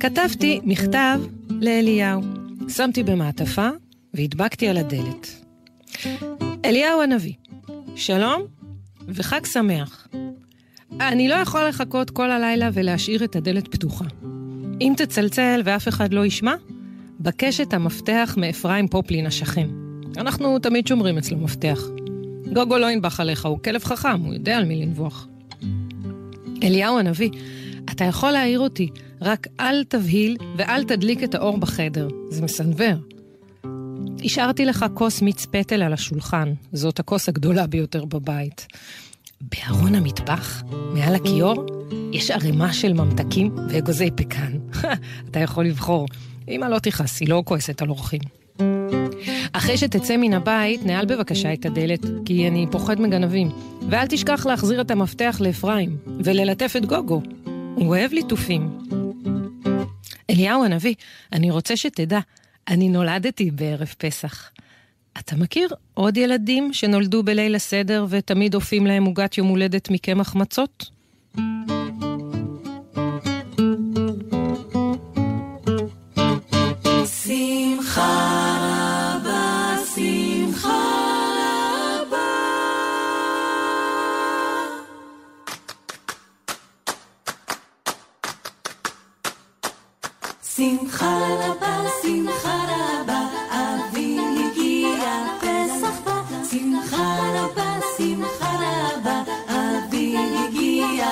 כתבתי 0.00 0.60
מכתב 0.64 1.20
לאליהו, 1.60 2.22
שמתי 2.68 3.02
במעטפה 3.02 3.68
והדבקתי 4.14 4.68
על 4.68 4.76
הדלת. 4.76 5.44
אליהו 6.64 7.02
הנביא, 7.02 7.32
שלום 7.96 8.42
וחג 9.08 9.46
שמח. 9.46 10.08
אני 11.00 11.28
לא 11.28 11.34
יכול 11.34 11.68
לחכות 11.68 12.10
כל 12.10 12.30
הלילה 12.30 12.70
ולהשאיר 12.72 13.24
את 13.24 13.36
הדלת 13.36 13.68
פתוחה. 13.68 14.04
אם 14.80 14.92
תצלצל 14.96 15.60
ואף 15.64 15.88
אחד 15.88 16.12
לא 16.12 16.26
ישמע, 16.26 16.54
בקש 17.20 17.60
את 17.60 17.74
המפתח 17.74 18.34
מאפרים 18.36 18.88
פופלין 18.88 19.26
השכן. 19.26 19.68
אנחנו 20.16 20.58
תמיד 20.58 20.86
שומרים 20.86 21.18
אצלו 21.18 21.38
מפתח. 21.38 21.80
גוגו 22.52 22.78
לא 22.78 22.90
ינבח 22.90 23.20
עליך, 23.20 23.46
הוא 23.46 23.58
כלב 23.58 23.84
חכם, 23.84 24.20
הוא 24.20 24.34
יודע 24.34 24.56
על 24.56 24.64
מי 24.64 24.76
לנבוח. 24.76 25.28
אליהו 26.62 26.98
הנביא, 26.98 27.30
אתה 27.98 28.06
יכול 28.06 28.30
להעיר 28.30 28.60
אותי, 28.60 28.88
רק 29.20 29.46
אל 29.60 29.84
תבהיל 29.84 30.36
ואל 30.56 30.84
תדליק 30.84 31.24
את 31.24 31.34
האור 31.34 31.58
בחדר, 31.58 32.08
זה 32.30 32.42
מסנוור. 32.42 32.94
השארתי 34.24 34.64
לך 34.64 34.86
כוס 34.94 35.22
מיץ 35.22 35.46
פטל 35.46 35.82
על 35.82 35.92
השולחן, 35.92 36.52
זאת 36.72 37.00
הכוס 37.00 37.28
הגדולה 37.28 37.66
ביותר 37.66 38.04
בבית. 38.04 38.66
בארון 39.40 39.94
המטבח, 39.94 40.62
מעל 40.94 41.14
הכיור, 41.14 41.66
יש 42.12 42.30
ערימה 42.30 42.72
של 42.72 42.92
ממתקים 42.92 43.54
ואגוזי 43.68 44.10
פקן. 44.10 44.52
אתה 45.30 45.38
יכול 45.38 45.66
לבחור. 45.66 46.06
אמא 46.48 46.66
לא 46.66 46.78
תכעס, 46.78 47.20
היא 47.20 47.28
לא 47.28 47.42
כועסת 47.46 47.82
על 47.82 47.88
אורחים. 47.88 48.20
אחרי 49.52 49.76
שתצא 49.76 50.16
מן 50.16 50.32
הבית, 50.32 50.86
נעל 50.86 51.06
בבקשה 51.06 51.52
את 51.52 51.66
הדלת, 51.66 52.06
כי 52.24 52.48
אני 52.48 52.66
פוחד 52.70 53.00
מגנבים. 53.00 53.48
ואל 53.90 54.06
תשכח 54.06 54.46
להחזיר 54.46 54.80
את 54.80 54.90
המפתח 54.90 55.36
לאפרים, 55.40 55.96
וללטף 56.24 56.74
את 56.76 56.86
גוגו. 56.86 57.22
הוא 57.78 57.86
אוהב 57.88 58.12
ליטופים. 58.12 58.78
אליהו 60.30 60.64
הנביא, 60.64 60.94
אני 61.32 61.50
רוצה 61.50 61.76
שתדע, 61.76 62.18
אני 62.68 62.88
נולדתי 62.88 63.50
בערב 63.50 63.94
פסח. 63.98 64.50
אתה 65.18 65.36
מכיר 65.36 65.68
עוד 65.94 66.16
ילדים 66.16 66.72
שנולדו 66.72 67.22
בליל 67.22 67.54
הסדר 67.54 68.06
ותמיד 68.08 68.54
אופים 68.54 68.86
להם 68.86 69.04
עוגת 69.04 69.38
יום 69.38 69.48
הולדת 69.48 69.90
מקמח 69.90 70.34
מצות? 70.34 70.90
שמחה 90.58 91.18
רבה, 91.40 91.84
שמחה 92.02 92.64
רבה, 92.68 93.20
אבי 93.50 94.18
הגיע, 94.18 95.26
פסח 95.40 96.00
בא. 96.04 96.22
שמחה 96.50 97.30
רבה, 97.34 97.78
שמחה 97.98 98.52
רבה, 98.60 99.22
אבי 99.46 100.16
הגיע. 100.16 101.06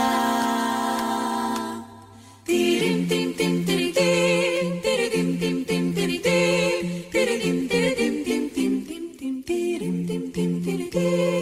טירים 2.45 3.07
טים 3.09 3.33
טים 3.37 3.63
טירי 3.67 3.93
טים, 3.93 4.81
טירי 4.83 5.11
טים 5.11 5.37
טים 5.41 5.65
טים 5.67 5.93
טירי 5.95 6.19
טים, 6.19 7.03
טירי 7.13 7.41
טים 7.43 7.69
טירי 7.69 7.95
טים 7.95 8.23
טים 8.25 8.49
טים 8.55 9.13
טים 9.19 9.43
טים, 9.47 10.31
טירים 10.35 10.91
טים 10.91 11.36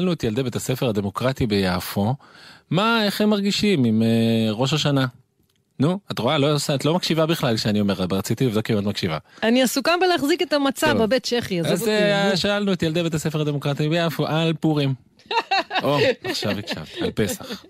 שאלנו 0.00 0.12
את 0.12 0.24
ילדי 0.24 0.42
בית 0.42 0.56
הספר 0.56 0.88
הדמוקרטי 0.88 1.46
ביפו, 1.46 2.14
מה, 2.70 3.04
איך 3.04 3.20
הם 3.20 3.30
מרגישים 3.30 3.84
עם 3.84 4.02
אה, 4.02 4.52
ראש 4.52 4.72
השנה? 4.72 5.06
נו, 5.78 5.98
את 6.12 6.18
רואה, 6.18 6.38
לא, 6.38 6.56
את 6.74 6.84
לא 6.84 6.94
מקשיבה 6.94 7.26
בכלל 7.26 7.56
כשאני 7.56 7.80
אומר, 7.80 7.94
רציתי 8.10 8.46
לבדוק 8.46 8.70
אם 8.70 8.78
את 8.78 8.84
מקשיבה. 8.84 9.18
אני 9.42 9.62
עסוקה 9.62 9.92
בלהחזיק 10.00 10.42
את 10.42 10.52
המצע 10.52 10.92
טוב. 10.92 11.02
בבית 11.02 11.26
צ'כי, 11.26 11.60
אז 11.60 11.80
אותי. 11.80 11.90
אה, 11.90 12.30
נו. 12.30 12.36
שאלנו 12.36 12.72
את 12.72 12.82
ילדי 12.82 13.02
בית 13.02 13.14
הספר 13.14 13.40
הדמוקרטי 13.40 13.88
ביפו 13.88 14.26
על 14.26 14.52
פורים. 14.60 14.94
או, 15.82 15.98
עכשיו 16.24 16.58
הקשבת, 16.58 17.02
על 17.02 17.10
פסח. 17.10 17.64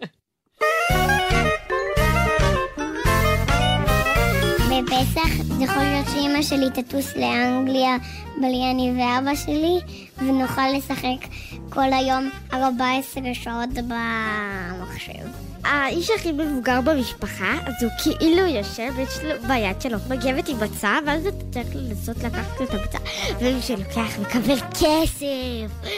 בפסח 4.90 5.42
זה 5.42 5.64
יכול 5.64 5.82
להיות 5.82 6.06
שאימא 6.12 6.42
שלי 6.42 6.82
תטוס 6.82 7.16
לאנגליה 7.16 7.96
בלי 8.36 8.70
אני 8.70 8.92
ואבא 8.98 9.34
שלי 9.34 9.80
ונוכל 10.18 10.68
לשחק 10.76 11.28
כל 11.70 11.92
היום 11.92 12.30
14 12.52 13.22
שעות 13.34 13.68
במחשב. 13.74 15.26
האיש 15.64 16.10
הכי 16.10 16.32
מבוגר 16.32 16.80
במשפחה, 16.80 17.54
אז 17.66 17.82
הוא 17.82 17.90
כאילו 18.02 18.46
יושב, 18.46 18.92
יש 18.98 19.18
לו 19.24 19.48
ביד 19.48 19.80
שלו 19.80 19.98
מגבת 20.08 20.48
עם 20.48 20.56
מצה, 20.60 20.98
ואז 21.06 21.26
אתה 21.26 21.44
צריך 21.50 21.68
לנסות 21.74 22.16
לקחת 22.16 22.62
את 22.62 22.74
המצה, 22.74 22.98
ומי 23.40 23.62
שלוקח 23.62 24.18
מקבל 24.20 24.60
כסף. 24.70 25.90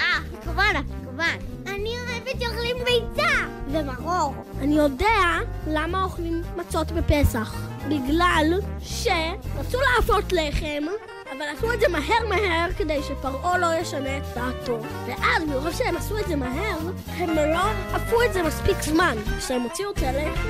אה, 0.00 0.18
מקוון, 0.32 0.76
מקוון. 1.02 1.36
אני 1.66 1.90
אוהבת 1.90 2.40
שאוכלים 2.40 2.76
ביצה! 2.76 3.28
ומרור. 3.72 4.34
אני 4.58 4.76
יודע 4.76 5.38
למה 5.66 6.04
אוכלים 6.04 6.42
מצות 6.56 6.92
בפסח. 6.92 7.54
בגלל 7.88 8.60
שרצו 8.80 9.78
לעשות 9.80 10.32
לחם, 10.32 10.84
אבל 11.32 11.42
עשו 11.56 11.72
את 11.72 11.80
זה 11.80 11.88
מהר 11.88 12.28
מהר 12.28 12.72
כדי 12.78 13.02
שפרעה 13.02 13.58
לא 13.58 13.66
ישנה 13.80 14.16
את 14.16 14.22
דעתו. 14.34 14.78
ואז 15.06 15.42
מרוב 15.48 15.72
שהם 15.72 15.96
עשו 15.96 16.18
את 16.18 16.26
זה 16.28 16.36
מהר, 16.36 16.78
הם 17.08 17.30
לא 17.36 17.62
עפו 17.92 18.22
את 18.22 18.32
זה 18.32 18.42
מספיק 18.42 18.82
זמן. 18.82 19.16
כשהם 19.38 19.62
הוציאו 19.62 19.90
את 19.90 19.98
הלחם, 20.02 20.48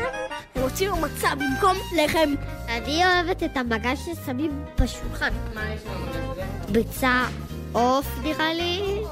הם 0.55 0.63
הוציאו 0.63 0.97
מצה 0.97 1.29
במקום 1.35 1.77
לחם. 1.97 2.35
אני 2.69 3.07
אוהבת 3.07 3.43
את 3.43 3.57
המגש 3.57 3.99
ששמים 3.99 4.65
בשולחן. 4.81 5.33
מה 5.55 5.73
יש 5.75 5.81
במגש? 5.81 6.71
ביצה, 6.71 7.25
עוף 7.73 8.07
נראה 8.23 8.53
לי, 8.55 9.03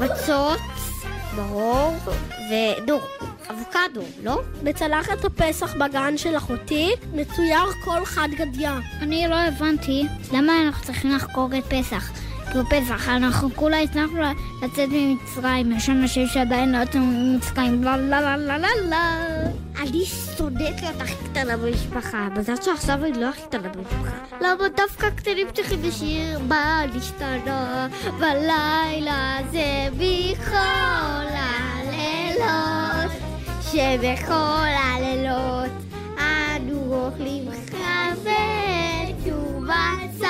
מצות, 0.00 0.60
מרור, 1.36 1.94
ונו, 2.50 2.98
אבוקדו, 3.52 4.02
לא? 4.22 4.40
בצלחת 4.62 5.24
הפסח 5.24 5.74
בגן 5.74 6.18
של 6.18 6.36
אחותי 6.36 6.90
מצויר 7.14 7.64
כל 7.84 8.04
חד 8.04 8.28
גדיא. 8.38 8.70
אני 9.00 9.28
לא 9.28 9.34
הבנתי 9.34 10.06
למה 10.32 10.52
אנחנו 10.66 10.84
צריכים 10.84 11.10
לחגוג 11.10 11.54
את 11.54 11.64
פסח. 11.64 12.10
כי 12.52 12.58
בפסח 12.58 13.08
אנחנו 13.08 13.54
כולה 13.54 13.80
הצלחנו 13.80 14.20
לצאת 14.62 14.88
ממצרים, 14.92 15.72
יש 15.72 15.88
אנשים 15.88 16.26
שעדיין 16.26 16.72
לא 16.72 16.78
יצאו 16.82 17.00
ממצרים, 17.00 17.84
לא 17.84 17.96
לא 17.96 18.20
לא 18.20 18.36
לא 18.36 18.56
לא 18.56 18.68
לא. 18.90 18.96
אני 19.80 20.04
שונאת 20.36 20.82
להיות 20.82 21.00
הכי 21.00 21.14
קטנה 21.24 21.56
במשפחה, 21.56 22.28
מזל 22.36 22.54
שעכשיו 22.62 23.04
אני 23.04 23.20
לא 23.20 23.26
הכי 23.28 23.42
קטנה 23.42 23.68
במשפחה. 23.68 24.36
למה 24.40 24.68
דווקא 24.76 25.10
קטנים 25.10 25.46
צריכים 25.54 25.82
לשיר 25.82 26.38
מה 26.48 26.84
נשתנה 26.94 27.88
בלילה 28.18 29.38
זה 29.52 29.88
בכל 29.92 31.26
הלילות, 31.34 33.12
שבכל 33.72 34.68
הלילות 34.84 35.70
אנו 36.18 37.06
אוכלים 37.06 37.50
חמץ 37.50 38.18
ומצה. 39.24 40.28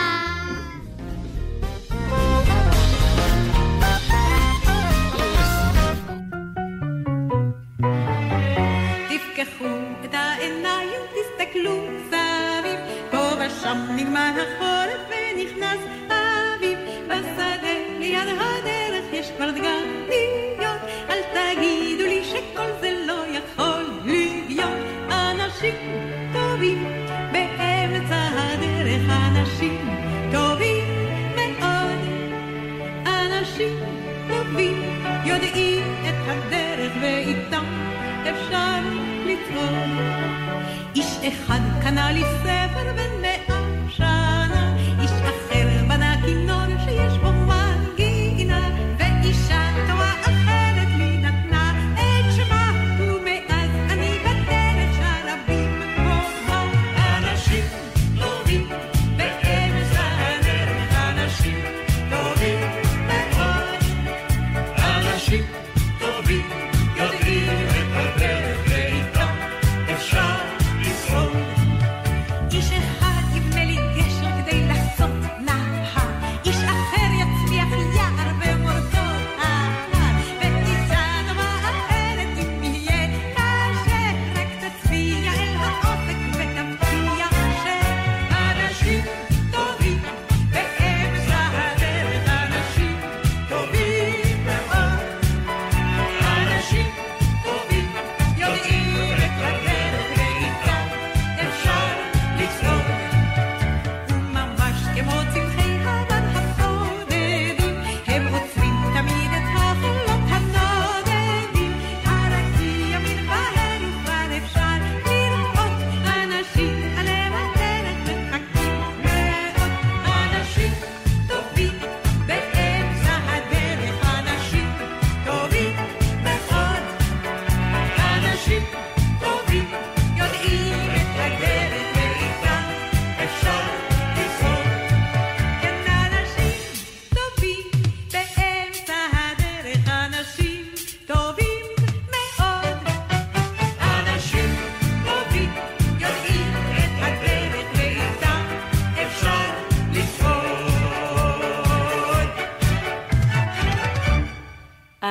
תפקחו 9.09 9.65
את 10.05 10.15
העיניים, 10.15 11.01
תסתכלו 11.15 11.77
סביב, 12.09 12.81
פה 13.11 13.29
ושם 13.39 13.79
נגמר 13.97 14.31
החורף 14.37 15.01
ונכנס 15.09 15.81
האביב. 16.11 16.79
בשדה 17.09 17.99
ליד 17.99 18.29
הדרך 18.29 19.13
יש 19.13 19.31
כבר 19.37 19.51
דגניות, 19.51 20.02
אנשים 25.63 25.75
טובים 26.33 26.85
באמצע 27.33 28.29
הדרך, 28.35 29.03
אנשים 29.11 29.89
טובים 30.33 30.85
מאוד. 31.37 31.99
אנשים 33.07 33.79
טובים 34.29 34.83
יודעים 35.25 35.83
את 36.09 36.29
הדרך 36.29 36.93
ואיתם 37.03 37.65
אפשר 38.23 38.81
לצעוד. 39.27 39.91
איש 40.95 41.19
אחד 41.29 41.61
קנה 41.83 42.13
לי 42.13 42.23
ספר 42.43 42.93
בן 42.97 43.23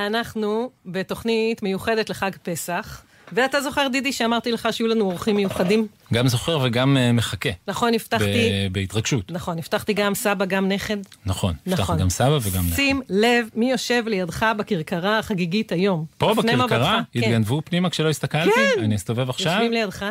אנחנו 0.07 0.71
בתוכנית 0.85 1.63
מיוחדת 1.63 2.09
לחג 2.09 2.31
פסח, 2.43 3.03
ואתה 3.31 3.61
זוכר, 3.61 3.87
דידי, 3.87 4.13
שאמרתי 4.13 4.51
לך 4.51 4.67
שיהיו 4.71 4.87
לנו 4.87 5.05
אורחים 5.05 5.35
מיוחדים? 5.35 5.87
גם 6.13 6.27
זוכר 6.27 6.59
וגם 6.63 6.97
אה, 6.97 7.11
מחכה. 7.11 7.49
נכון, 7.67 7.93
הבטחתי... 7.93 8.69
בהתרגשות. 8.71 9.31
נכון, 9.31 9.57
הבטחתי 9.57 9.93
גם 9.93 10.15
סבא, 10.15 10.45
גם 10.45 10.67
נכד. 10.67 10.97
נכון. 11.25 11.53
נכון. 11.65 11.73
הבטחת 11.73 11.97
גם 11.97 12.09
סבא 12.09 12.37
וגם 12.41 12.65
נכד. 12.67 12.75
שים 12.75 13.01
לב 13.09 13.47
מי 13.55 13.71
יושב 13.71 14.03
לידך 14.07 14.45
בכרכרה 14.57 15.19
החגיגית 15.19 15.71
היום. 15.71 16.05
פה 16.17 16.33
בכרכרה? 16.33 17.01
כן. 17.11 17.19
התגנבו 17.19 17.61
פנימה 17.65 17.89
כשלא 17.89 18.09
הסתכלתי? 18.09 18.51
כן. 18.55 18.83
אני 18.83 18.95
אסתובב 18.95 19.29
עכשיו? 19.29 19.51
יושבים 19.51 19.71
לידך. 19.71 20.05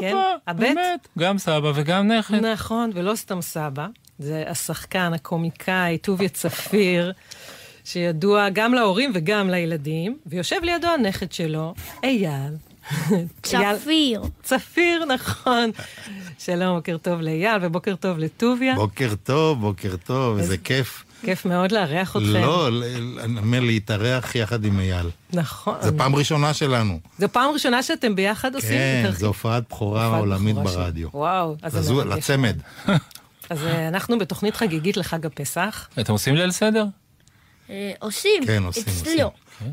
כן. 0.00 0.16
הבט? 0.46 0.60
באמת, 0.60 1.08
גם 1.18 1.38
סבא 1.38 1.72
וגם 1.74 2.12
נכד. 2.12 2.34
נכון, 2.34 2.90
ולא 2.94 3.14
סתם 3.14 3.42
סבא. 3.42 3.86
זה 4.18 4.44
השחקן, 4.46 5.12
הקומיקאי, 5.14 5.98
טוביה 5.98 6.28
צפיר, 6.28 7.12
שידוע 7.84 8.48
גם 8.52 8.74
להורים 8.74 9.10
וגם 9.14 9.50
לילדים, 9.50 10.18
ויושב 10.26 10.56
לידו 10.62 10.88
הנכד 10.88 11.32
שלו, 11.32 11.74
אייל. 12.02 12.54
צפיר. 13.42 14.22
צפיר, 14.42 15.04
נכון. 15.04 15.70
שלום, 16.38 16.76
בוקר 16.76 16.96
טוב 16.96 17.20
לאייל 17.20 17.58
ובוקר 17.62 17.94
טוב 17.96 18.18
לטוביה. 18.18 18.74
בוקר 18.74 19.12
טוב, 19.22 19.60
בוקר 19.60 19.96
טוב, 20.04 20.38
איזה 20.38 20.58
כיף. 20.58 21.04
כיף 21.22 21.46
מאוד 21.46 21.72
לארח 21.72 22.16
אתכם. 22.16 22.28
לא, 22.28 22.68
אני 23.24 23.38
אומר 23.38 23.60
להתארח 23.60 24.34
יחד 24.34 24.64
עם 24.64 24.80
אייל. 24.80 25.06
נכון. 25.32 25.74
זו 25.82 25.90
פעם 25.96 26.14
ראשונה 26.14 26.54
שלנו. 26.54 27.00
זו 27.18 27.28
פעם 27.32 27.50
ראשונה 27.50 27.82
שאתם 27.82 28.14
ביחד 28.14 28.54
עושים 28.54 28.70
כן, 28.70 29.06
את 29.08 29.16
זו 29.16 29.26
הופעת 29.26 29.64
בכורה 29.70 30.18
עולמית 30.18 30.56
ברדיו. 30.56 31.08
וואו, 31.14 31.56
אז 31.62 31.72
זה. 31.72 31.94
לצמד. 31.94 32.56
אז 33.50 33.64
אה, 33.64 33.88
אנחנו 33.88 34.18
בתוכנית 34.18 34.56
חגיגית 34.56 34.96
לחג 34.96 35.26
הפסח. 35.26 35.88
אתם 36.00 36.12
עושים 36.12 36.34
ליל 36.34 36.50
סדר? 36.50 36.84
אה, 37.70 37.92
עושים. 38.00 38.46
כן, 38.46 38.62
עושים. 38.62 38.82
אצלו. 39.02 39.12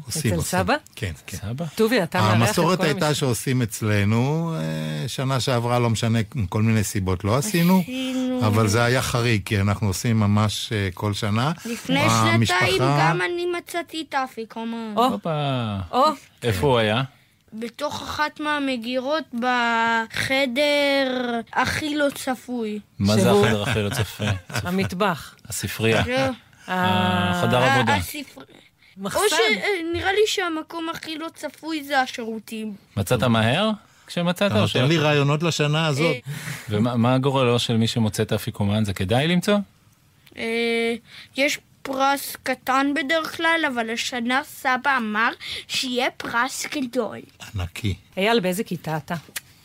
עושים, 0.05 0.31
אצל 0.31 0.35
עושים. 0.35 0.41
סבא? 0.59 0.75
כן, 0.95 1.11
כן. 1.27 1.37
סבא? 1.37 1.65
טוביה, 1.75 2.03
אתה 2.03 2.21
מארח 2.21 2.33
את 2.33 2.37
כל 2.37 2.43
המסורת 2.47 2.79
המשפחה. 2.79 2.85
הייתה 2.87 3.13
שעושים 3.15 3.61
אצלנו, 3.61 4.53
אה, 4.55 5.07
שנה 5.07 5.39
שעברה, 5.39 5.79
לא 5.79 5.89
משנה, 5.89 6.19
מכל 6.35 6.61
מיני 6.61 6.83
סיבות 6.83 7.23
לא 7.23 7.37
עשינו, 7.37 7.79
עשינו. 7.79 8.47
אבל 8.47 8.67
זה 8.67 8.83
היה 8.83 9.01
חריג, 9.01 9.41
כי 9.45 9.59
אנחנו 9.61 9.87
עושים 9.87 10.19
ממש 10.19 10.73
אה, 10.73 10.89
כל 10.93 11.13
שנה. 11.13 11.51
לפני 11.65 11.99
המשפחה- 11.99 12.59
שנתיים 12.59 12.81
גם 12.99 13.19
אני 13.21 13.45
מצאתי 13.57 14.05
את 14.09 14.13
האפיקומן. 14.13 14.93
או, 14.97 15.05
הופה. 15.05 15.75
איפה 16.43 16.67
הוא 16.67 16.77
היה? 16.77 17.01
בתוך 17.53 18.01
אחת 18.01 18.39
מהמגירות 18.39 19.23
בחדר 20.11 21.11
הכי 21.53 21.95
לא 21.97 22.05
צפוי. 22.15 22.79
מה 22.99 23.17
זה 23.17 23.31
החדר 23.31 23.63
הכי 23.63 23.81
לא 23.81 23.89
צופה? 23.89 24.23
המטבח. 24.67 25.35
הספרייה. 25.49 26.03
לא. 26.67 26.73
אה, 26.73 27.39
חדר 27.41 27.57
עבודה. 27.57 27.95
הספר- 27.95 28.41
או 28.97 29.03
מחסן. 29.03 29.25
שנראה 29.29 30.11
לי 30.13 30.21
שהמקום 30.27 30.89
הכי 30.89 31.17
לא 31.17 31.27
צפוי 31.35 31.83
זה 31.83 31.99
השירותים. 32.01 32.73
מצאת 32.97 33.23
מהר? 33.23 33.69
כשמצאת? 34.07 34.51
אתה 34.51 34.55
או 34.55 34.61
נותן 34.61 34.85
לי 34.85 34.97
רעיונות 34.97 35.43
לשנה 35.43 35.87
הזאת. 35.87 36.15
ומה 36.69 36.95
מה 36.95 37.17
גורלו 37.17 37.59
של 37.59 37.77
מי 37.77 37.87
שמוצא 37.87 38.23
את 38.23 38.31
האפיקומן? 38.31 38.85
זה 38.85 38.93
כדאי 38.93 39.27
למצוא? 39.27 39.57
אה, 40.37 40.95
יש 41.37 41.59
פרס 41.81 42.35
קטן 42.43 42.93
בדרך 42.95 43.37
כלל, 43.37 43.61
אבל 43.73 43.89
השנה 43.89 44.41
סבא 44.43 44.97
אמר 44.97 45.29
שיהיה 45.67 46.11
פרס 46.11 46.65
גדול. 46.75 47.19
ענקי. 47.55 47.93
אייל, 48.17 48.39
באיזה 48.39 48.63
כיתה 48.63 48.97
אתה? 48.97 49.15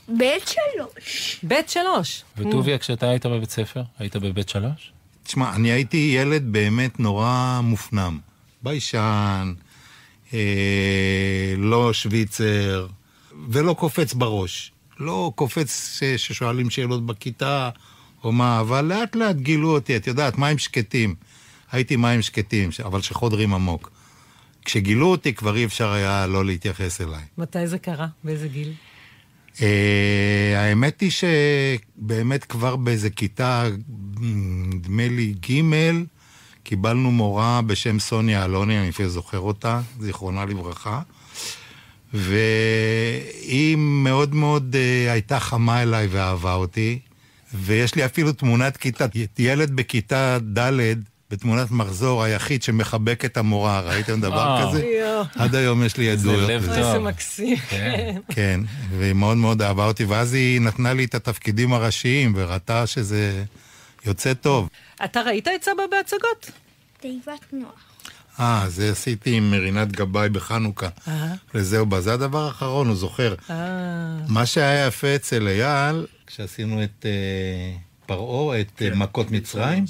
בית 0.09 0.49
שלוש. 0.49 1.39
בית 1.43 1.69
שלוש. 1.69 2.23
וטוביה, 2.37 2.79
כשאתה 2.79 3.09
היית 3.11 3.27
בבית 3.27 3.51
ספר, 3.51 3.83
היית 3.99 4.17
בבית 4.17 4.49
שלוש? 4.49 4.91
תשמע, 5.27 5.55
אני 5.55 5.71
הייתי 5.73 5.97
ילד 6.17 6.53
באמת 6.53 7.01
נורא 7.01 7.61
מופנם. 7.63 8.19
ביישן, 8.63 9.55
אה, 10.35 10.39
לא 11.59 11.93
שוויצר, 11.93 12.87
ולא 13.51 13.73
קופץ 13.75 14.15
בראש. 14.15 14.73
לא 14.99 15.33
קופץ 15.35 15.99
ש- 15.99 16.05
ששואלים 16.05 16.71
שאלות 16.71 17.07
בכיתה 17.07 17.71
או 18.25 18.33
מה, 18.33 18.61
אבל 18.61 18.85
לאט 18.85 19.17
לאט 19.17 19.37
גילו 19.37 19.71
אותי, 19.71 19.97
את 19.97 20.07
יודעת, 20.07 20.39
מים 20.39 20.59
שקטים. 20.59 21.15
הייתי 21.73 21.97
מים 21.97 22.23
שקטים, 22.23 22.71
אבל 22.85 23.01
שחודרים 23.03 23.55
עמוק. 23.55 23.91
כשגילו 24.65 25.07
אותי 25.07 25.35
כבר 25.35 25.57
אי 25.57 25.65
אפשר 25.65 25.93
היה 25.93 26.27
לא 26.27 26.45
להתייחס 26.45 27.01
אליי. 27.01 27.23
מתי 27.39 27.67
זה 27.67 27.79
קרה? 27.79 28.07
באיזה 28.25 28.49
גיל? 28.49 28.73
אה, 29.63 30.55
האמת 30.57 31.01
היא 31.01 31.11
שבאמת 31.11 32.45
כבר 32.45 32.77
באיזה 32.77 33.11
כיתה, 33.11 33.65
נדמה 34.21 35.09
לי 35.09 35.35
ג', 35.51 35.63
קיבלנו 36.63 37.11
מורה 37.11 37.61
בשם 37.63 37.99
סוניה 37.99 38.45
אלוני, 38.45 38.81
אני 38.81 38.89
אפילו 38.89 39.09
זוכר 39.09 39.39
אותה, 39.41 39.81
זיכרונה 40.01 40.45
לברכה. 40.45 41.01
והיא 42.15 43.77
מאוד 43.77 44.35
מאוד 44.35 44.77
אה, 44.77 45.13
הייתה 45.13 45.41
חמה 45.41 45.83
אליי 45.83 46.07
ואהבה 46.07 46.55
אותי. 46.55 46.99
ויש 47.55 47.95
לי 47.95 48.05
אפילו 48.05 48.33
תמונת 48.33 48.77
כיתה, 48.77 49.07
ילד 49.39 49.77
בכיתה 49.77 50.39
ד' 50.59 51.01
בתמונת 51.31 51.71
מחזור 51.71 52.23
היחיד 52.23 52.63
שמחבק 52.63 53.25
את 53.25 53.37
המורה, 53.37 53.81
ראיתם 53.81 54.21
דבר 54.21 54.35
וואו. 54.35 54.69
כזה? 54.69 55.15
עד 55.35 55.55
היום 55.55 55.85
יש 55.85 55.97
לי 55.97 56.11
עדויות. 56.11 56.51
לב 56.51 56.63
לזה. 56.63 56.75
טוב. 56.75 56.85
איזה 56.85 56.99
מקסים. 56.99 57.57
כן. 57.57 58.17
כן, 58.29 58.61
והיא 58.99 59.13
מאוד 59.13 59.37
מאוד 59.37 59.63
אהבה 59.63 59.87
אותי, 59.87 60.05
ואז 60.05 60.35
היא 60.35 60.61
נתנה 60.61 60.93
לי 60.95 61.05
את 61.05 61.15
התפקידים 61.15 61.73
הראשיים, 61.73 62.33
וראתה 62.37 62.87
שזה 62.87 63.45
יוצא 64.07 64.35
טוב. 64.35 64.69
אתה 65.05 65.21
ראית 65.21 65.49
את 65.49 65.65
סבא 65.65 65.83
בהצגות? 65.91 66.51
תיבת 67.01 67.53
נוח. 67.53 67.71
אה, 68.41 68.65
זה 68.69 68.91
עשיתי 68.91 69.37
עם 69.37 69.51
מרינת 69.51 69.93
גבאי 69.93 70.29
בחנוכה. 70.29 70.89
אה. 71.09 71.35
וזהו, 71.55 71.87
בה. 71.87 72.01
זה 72.01 72.13
הדבר 72.15 72.47
האחרון, 72.47 72.87
הוא 72.87 72.97
זוכר. 72.97 73.35
אה, 73.51 73.57
מה 74.29 74.47
שהיה 74.47 74.87
יפה 74.87 75.15
אצל 75.17 75.49
אייל, 75.49 76.07
כשעשינו 76.27 76.83
את 76.85 77.07
אה, 77.07 77.77
פרעה, 78.07 78.61
את 78.61 78.83
אה, 78.83 78.95
מכות 78.95 79.31
מצרים, 79.31 79.85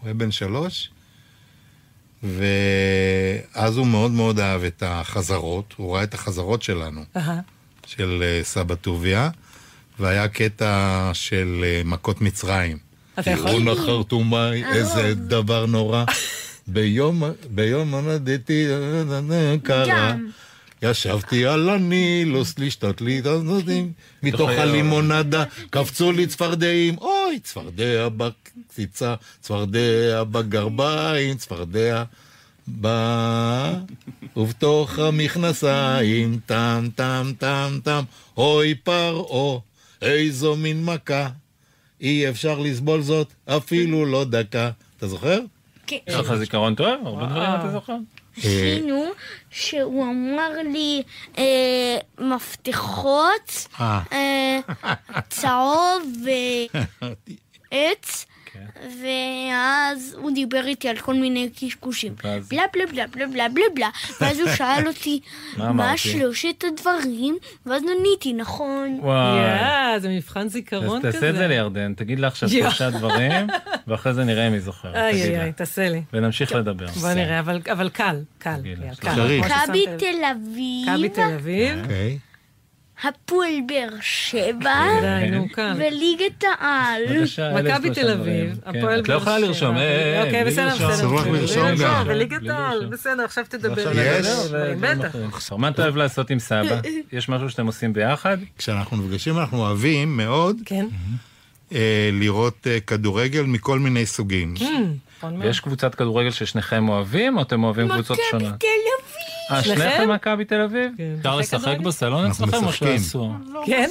הוא 0.00 0.06
היה 0.06 0.14
בן 0.14 0.30
שלוש, 0.30 0.90
ואז 2.22 3.76
הוא 3.76 3.86
מאוד 3.86 4.10
מאוד 4.10 4.40
אהב 4.40 4.64
את 4.64 4.82
החזרות, 4.86 5.74
הוא 5.76 5.94
ראה 5.94 6.02
את 6.02 6.14
החזרות 6.14 6.62
שלנו. 6.62 7.04
אהה. 7.16 7.40
של 7.86 8.22
אה, 8.22 8.40
סבא 8.44 8.74
טוביה, 8.74 9.30
והיה 9.98 10.28
קטע 10.28 11.10
של 11.12 11.60
אה, 11.64 11.82
מכות 11.84 12.20
מצרים. 12.20 12.78
אתה 13.18 13.30
יכול? 13.30 13.50
תראו 13.50 13.60
נחרטומי, 13.60 14.64
איזה 14.64 15.14
דבר 15.14 15.66
נורא. 15.66 16.04
ביום, 16.66 17.22
ביום 17.50 17.94
הולדתי 17.94 18.66
קרה, 19.62 19.86
גם. 19.88 20.30
ישבתי 20.82 21.46
על 21.46 21.70
הנילוס 21.70 22.58
לשתות 22.58 23.00
לי 23.00 23.18
את 23.18 23.26
הנודים, 23.26 23.92
מתוך 24.22 24.50
הלימונדה 24.50 25.44
קפצו 25.70 26.12
לי 26.12 26.26
צפרדעים, 26.26 26.98
אוי, 26.98 27.40
צפרדע 27.42 28.08
בקציצה, 28.16 29.14
צפרדע 29.40 30.24
בגרביים, 30.24 31.36
צפרדע 31.36 32.04
ב... 32.80 32.88
ובתוך 34.36 34.98
המכנסיים, 34.98 36.40
טם 36.46 36.88
טם 36.94 37.32
טם 37.38 37.78
טם, 37.84 38.02
אוי 38.36 38.74
פרעה, 38.74 39.58
איזו 40.02 40.56
מין 40.56 40.84
מכה, 40.84 41.28
אי 42.00 42.28
אפשר 42.28 42.58
לסבול 42.58 43.02
זאת 43.02 43.32
אפילו 43.46 44.06
לא 44.06 44.24
דקה. 44.24 44.70
אתה 44.96 45.08
זוכר? 45.08 45.38
כן. 45.86 45.96
יש 46.06 46.14
לך 46.14 46.34
זיכרון 46.34 46.74
טוב? 46.74 47.06
הרבה 47.06 47.26
דברים 47.26 47.48
אתה 47.58 47.72
זוכר? 47.72 47.96
עשינו 48.36 49.04
שהוא 49.50 50.04
אמר 50.04 50.50
לי 50.72 51.02
אה, 51.38 51.98
מפתחות, 52.18 53.66
אה. 53.80 54.00
אה, 54.12 54.60
צהוב 55.28 56.02
ועץ. 57.72 58.26
ואז 59.02 60.16
הוא 60.20 60.30
דיבר 60.34 60.66
איתי 60.66 60.88
על 60.88 60.96
כל 60.96 61.14
מיני 61.14 61.48
קשקושים. 61.60 62.14
ואז? 62.24 62.48
בלה 62.48 62.62
בלה 62.74 62.86
בלה 62.86 63.06
בלה 63.06 63.26
בלה 63.26 63.48
בלה 63.48 63.64
בלה. 63.74 63.88
ואז 64.20 64.40
הוא 64.40 64.48
שאל 64.56 64.88
אותי, 64.88 65.20
מה 65.56 65.64
מה 65.64 65.70
אמרתי?" 65.70 65.98
שלושת 65.98 66.64
הדברים? 66.72 67.36
ואז 67.66 67.82
עניתי, 67.98 68.32
נכון. 68.32 68.98
וואי. 69.02 69.38
יאה, 69.38 69.94
זה 70.00 70.08
מבחן 70.08 70.48
זיכרון 70.48 70.84
אז 70.96 71.02
כזה. 71.02 71.12
תעשה 71.12 71.30
את 71.30 71.36
זה 71.36 71.46
לירדן, 71.48 71.94
תגיד 71.96 72.18
לה 72.20 72.26
עכשיו. 72.26 72.48
שלושה 72.48 72.90
דברים, 72.90 73.46
ואחרי 73.86 74.14
זה 74.14 74.24
נראה 74.24 74.46
אם 74.48 74.52
היא 74.52 74.60
זוכרת. 74.60 74.94
איי 74.94 75.22
איי. 75.22 75.40
איי, 75.40 75.52
תעשה 75.52 75.88
לי. 75.88 76.02
ונמשיך 76.12 76.52
לדבר. 76.54 76.86
בוא 76.86 77.12
נראה, 77.12 77.38
אבל- 77.40 77.60
אבל 77.72 77.88
קל, 77.88 78.16
קל. 78.38 78.50
קל, 79.00 79.10
מכבי. 79.20 79.86
תל 79.98 80.24
אביב, 80.32 80.88
מכבי 80.88 81.08
תל 81.08 81.20
אביב. 81.34 81.78
הפועל 83.04 83.54
באר 83.66 83.88
שבע, 84.00 84.86
די, 85.00 85.30
נו, 85.30 85.48
קל. 85.52 85.72
וליגת 85.76 86.44
העל. 86.60 87.02
מכבי 87.54 87.90
תל. 87.90 88.10
אביב, 88.10 88.60
כן, 88.64 88.78
הפועל 88.78 89.00
את 89.00 89.08
לא 89.08 89.14
באר 89.14 89.22
יכולה 89.22 89.38
שבע. 89.38 89.46
לרשום, 89.46 89.76
אה, 89.76 89.82
אה, 89.82 90.22
אוקיי, 90.24 90.44
בסדר. 90.44 90.74
בסדר. 91.42 92.04
בליגת 92.06 92.40
בלי 92.40 92.50
העל. 92.50 92.86
בסדר, 92.86 93.24
עכשיו 93.24 93.44
תדבר. 93.48 93.88
עכשיו 93.88 93.92
יש? 94.02 94.26
נדבר, 94.26 94.74
בטח. 94.80 95.16
בטח. 95.16 95.52
מה 95.52 95.68
אתה 95.68 95.82
אוהב 95.82 95.96
לעשות 95.96 96.30
עם 96.30 96.38
סבא? 96.38 96.80
יש 97.12 97.28
משהו 97.28 97.50
שאתם 97.50 97.66
עושים 97.66 97.92
ביחד? 97.92 98.38
כשאנחנו 98.58 98.96
נפגשים 98.96 99.38
אנחנו 99.38 99.58
אוהבים 99.58 100.16
מאוד 100.16 100.56
כן. 100.64 100.86
אה, 101.74 102.10
לראות 102.12 102.66
אה, 102.66 102.80
כדורגל 102.80 103.42
מכל 103.42 103.78
מיני 103.78 104.06
סוגים. 104.06 104.54
נכון 105.18 105.34
מאוד. 105.34 105.44
ויש 105.46 105.60
קבוצת 105.60 105.94
כדורגל 105.94 106.30
ששניכם 106.30 106.88
אוהבים, 106.88 107.36
או 107.36 107.42
אתם 107.42 107.64
אוהבים 107.64 107.88
קבוצות 107.88 108.18
מכבי 108.18 108.30
שונות? 108.30 108.60
תל 108.60 108.66
אביב. 109.02 109.09
אה, 109.50 109.62
שניכם 109.64 110.10
מכבי 110.14 110.44
תל 110.44 110.60
אביב? 110.60 110.92
אפשר 111.18 111.38
משחק 111.38 111.54
לשחק? 111.60 111.80
בסלון 111.80 112.26
אצלכם 112.26 112.64
או. 112.64 112.72
שאסור? 112.72 113.34
כן? 113.66 113.88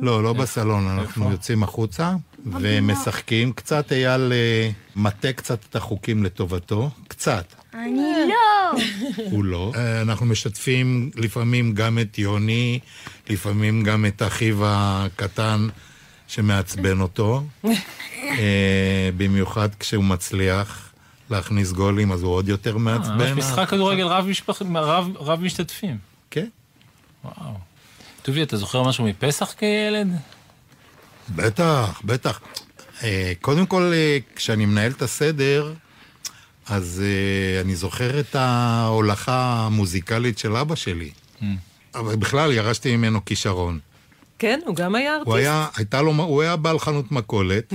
לא, 0.00 0.22
לא 0.22 0.32
בסלון, 0.32 0.88
אנחנו 0.88 1.30
יוצאים 1.30 1.62
החוצה 1.62 2.14
ומשחקים. 2.46 3.52
קצת 3.52 3.92
אייל 3.92 4.32
אה, 4.32 4.70
מטה 4.96 5.32
קצת 5.32 5.58
את 5.70 5.76
החוקים 5.76 6.24
לטובתו, 6.24 6.90
קצת. 7.08 7.54
אני 7.74 8.02
לא! 8.28 8.80
הוא 9.32 9.44
לא. 9.44 9.72
אה, 9.76 10.02
אנחנו 10.02 10.26
משתפים 10.26 11.10
לפעמים 11.16 11.74
גם 11.74 11.98
את 11.98 12.18
יוני, 12.18 12.78
לפעמים 13.28 13.82
גם 13.82 14.06
את 14.06 14.22
אחיו 14.22 14.58
הקטן 14.62 15.68
שמעצבן 16.28 17.00
אותו. 17.00 17.42
אה, 18.38 19.10
במיוחד 19.16 19.68
כשהוא 19.74 20.04
מצליח 20.04 20.87
להכניס 21.30 21.72
גולים, 21.72 22.12
אז 22.12 22.22
הוא 22.22 22.32
עוד 22.32 22.48
יותר 22.48 22.72
אה, 22.72 22.78
מעצבן. 22.78 23.32
משחק 23.34 23.68
כדורגל 23.68 24.06
רב 25.20 25.40
משתתפים. 25.40 25.98
כן. 26.30 26.46
וואו. 27.24 27.54
טובי, 28.22 28.42
אתה 28.42 28.56
זוכר 28.56 28.82
משהו 28.82 29.04
מפסח 29.04 29.54
כילד? 29.58 30.08
בטח, 31.36 32.00
בטח. 32.04 32.40
אה, 33.02 33.32
קודם 33.40 33.66
כל, 33.66 33.92
אה, 33.94 34.18
כשאני 34.36 34.66
מנהל 34.66 34.92
את 34.92 35.02
הסדר, 35.02 35.72
אז 36.66 37.02
אני 37.60 37.76
זוכר 37.76 38.20
את 38.20 38.34
ההולכה 38.34 39.66
המוזיקלית 39.66 40.38
של 40.38 40.56
אבא 40.56 40.74
שלי. 40.74 41.10
אבל 41.94 42.16
בכלל, 42.16 42.52
ירשתי 42.52 42.96
ממנו 42.96 43.24
כישרון. 43.24 43.78
כן, 44.38 44.60
הוא 44.66 44.76
גם 44.76 44.94
היה 44.94 45.12
ארטיסט. 45.12 45.26
הוא 45.26 45.36
היה, 45.36 45.66
הייתה 45.76 46.02
לו, 46.02 46.12
הוא 46.12 46.42
היה 46.42 46.56
בעל 46.56 46.78
חנות 46.78 47.12
מכולת, 47.12 47.72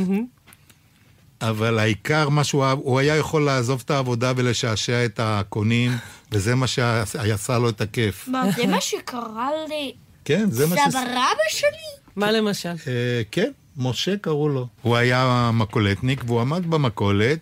אבל 1.49 1.79
העיקר, 1.79 2.29
מה 2.29 2.43
שהוא 2.43 2.65
אהב, 2.65 2.77
הוא 2.77 2.99
היה 2.99 3.15
יכול 3.15 3.45
לעזוב 3.45 3.81
את 3.85 3.91
העבודה 3.91 4.33
ולשעשע 4.35 5.05
את 5.05 5.19
הקונים, 5.23 5.91
וזה 6.31 6.55
מה 6.55 6.67
שעשה 6.67 7.57
לו 7.57 7.69
את 7.69 7.81
הכיף. 7.81 8.27
מה, 8.27 8.43
זה 8.55 8.67
מה 8.67 8.81
שקרה 8.81 9.49
לי? 9.69 9.93
כן, 10.25 10.51
זה 10.51 10.67
מה 10.67 10.75
ש... 10.75 10.79
סבא 10.89 10.99
רבא 10.99 11.49
שלי? 11.49 11.69
מה 12.15 12.31
למשל? 12.31 12.69
אה, 12.69 13.21
כן, 13.31 13.51
משה 13.77 14.17
קראו 14.17 14.49
לו. 14.49 14.67
הוא 14.81 14.95
היה 14.95 15.51
מכולתניק 15.53 16.23
והוא 16.27 16.41
עמד 16.41 16.69
במכולת, 16.69 17.39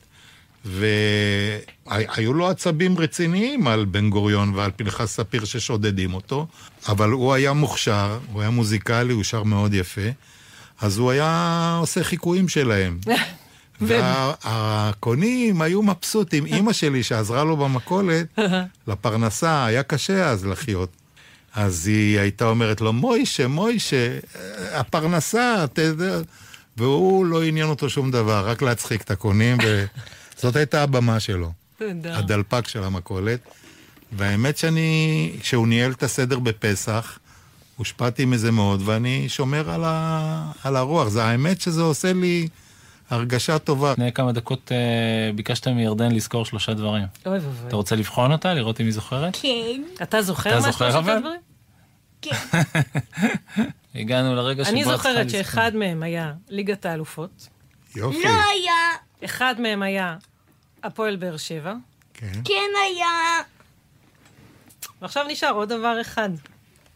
והיו 0.65 2.33
לו 2.33 2.49
עצבים 2.49 2.97
רציניים 2.97 3.67
על 3.67 3.85
בן 3.85 4.09
גוריון 4.09 4.53
ועל 4.55 4.71
פנחס 4.75 5.15
ספיר 5.15 5.45
ששודדים 5.45 6.13
אותו, 6.13 6.47
אבל 6.87 7.09
הוא 7.09 7.33
היה 7.33 7.53
מוכשר, 7.53 8.19
הוא 8.31 8.41
היה 8.41 8.49
מוזיקלי, 8.49 9.13
הוא 9.13 9.23
שר 9.23 9.43
מאוד 9.43 9.73
יפה, 9.73 10.09
אז 10.81 10.97
הוא 10.97 11.11
היה 11.11 11.77
עושה 11.79 12.03
חיקויים 12.03 12.47
שלהם. 12.47 12.99
והקונים 13.81 15.61
היו 15.61 15.81
מבסוטים. 15.81 16.45
אימא 16.53 16.73
שלי, 16.73 17.03
שעזרה 17.03 17.43
לו 17.43 17.57
במכולת, 17.57 18.39
לפרנסה, 18.87 19.65
היה 19.65 19.83
קשה 19.83 20.29
אז 20.29 20.45
לחיות. 20.45 20.89
אז 21.55 21.87
היא 21.87 22.19
הייתה 22.19 22.45
אומרת 22.45 22.81
לו, 22.81 22.93
מוישה, 22.93 23.47
מוישה, 23.47 24.19
הפרנסה, 24.73 25.63
אתה 25.63 25.81
יודע... 25.81 26.19
והוא 26.77 27.25
לא 27.25 27.43
עניין 27.43 27.67
אותו 27.67 27.89
שום 27.89 28.11
דבר, 28.11 28.49
רק 28.49 28.61
להצחיק 28.61 29.01
את 29.01 29.11
הקונים, 29.11 29.57
וזאת 30.37 30.55
הייתה 30.61 30.83
הבמה 30.83 31.19
שלו. 31.19 31.51
תודה. 31.77 32.17
הדלפק 32.17 32.67
של 32.67 32.83
המכולת. 32.83 33.39
והאמת 34.11 34.57
שאני, 34.57 35.31
כשהוא 35.41 35.67
ניהל 35.67 35.91
את 35.91 36.03
הסדר 36.03 36.39
בפסח, 36.39 37.19
הושפעתי 37.77 38.25
מזה 38.25 38.51
מאוד, 38.51 38.81
ואני 38.85 39.29
שומר 39.29 39.69
על, 39.69 39.81
ה, 39.85 40.51
על 40.63 40.75
הרוח. 40.75 41.07
זה 41.07 41.23
האמת 41.23 41.61
שזה 41.61 41.81
עושה 41.81 42.13
לי 42.13 42.47
הרגשה 43.11 43.59
טובה. 43.59 43.91
לפני 43.91 44.11
כמה 44.11 44.31
דקות 44.31 44.71
אה, 44.71 45.31
ביקשת 45.35 45.67
מירדן 45.67 46.11
לזכור 46.11 46.45
שלושה 46.45 46.73
דברים. 46.73 47.05
אוי 47.25 47.33
ואבוי. 47.33 47.67
אתה 47.67 47.75
רוצה 47.75 47.95
לבחון 47.95 48.31
אותה, 48.31 48.53
לראות 48.53 48.81
אם 48.81 48.85
היא 48.85 48.93
זוכרת? 48.93 49.37
כן. 49.41 49.81
אתה 50.01 50.21
זוכר 50.21 50.49
אתה 50.49 50.59
מה 50.59 50.71
זוכר 50.71 50.91
שלושת 50.91 50.95
אבל? 50.97 51.17
הדברים? 51.17 51.41
הגענו 53.95 54.35
לרגע 54.35 54.63
שבו 54.63 54.73
אני 54.73 54.81
את 54.81 54.87
צריכה 54.87 54.97
זוכרת 54.97 55.25
לזכור. 55.25 55.43
שאחד 55.43 55.75
מהם 55.75 56.03
היה 56.03 56.33
ליגת 56.49 56.85
האלופות, 56.85 57.47
יופי. 57.95 58.23
לא 58.23 58.29
היה. 58.29 58.95
אחד 59.25 59.55
מהם 59.59 59.81
היה 59.81 60.17
הפועל 60.83 61.15
באר 61.15 61.37
שבע, 61.37 61.73
כן. 62.13 62.31
כן 62.45 62.69
היה. 62.85 63.41
ועכשיו 65.01 65.25
נשאר 65.27 65.51
עוד 65.51 65.69
דבר 65.69 66.01
אחד. 66.01 66.29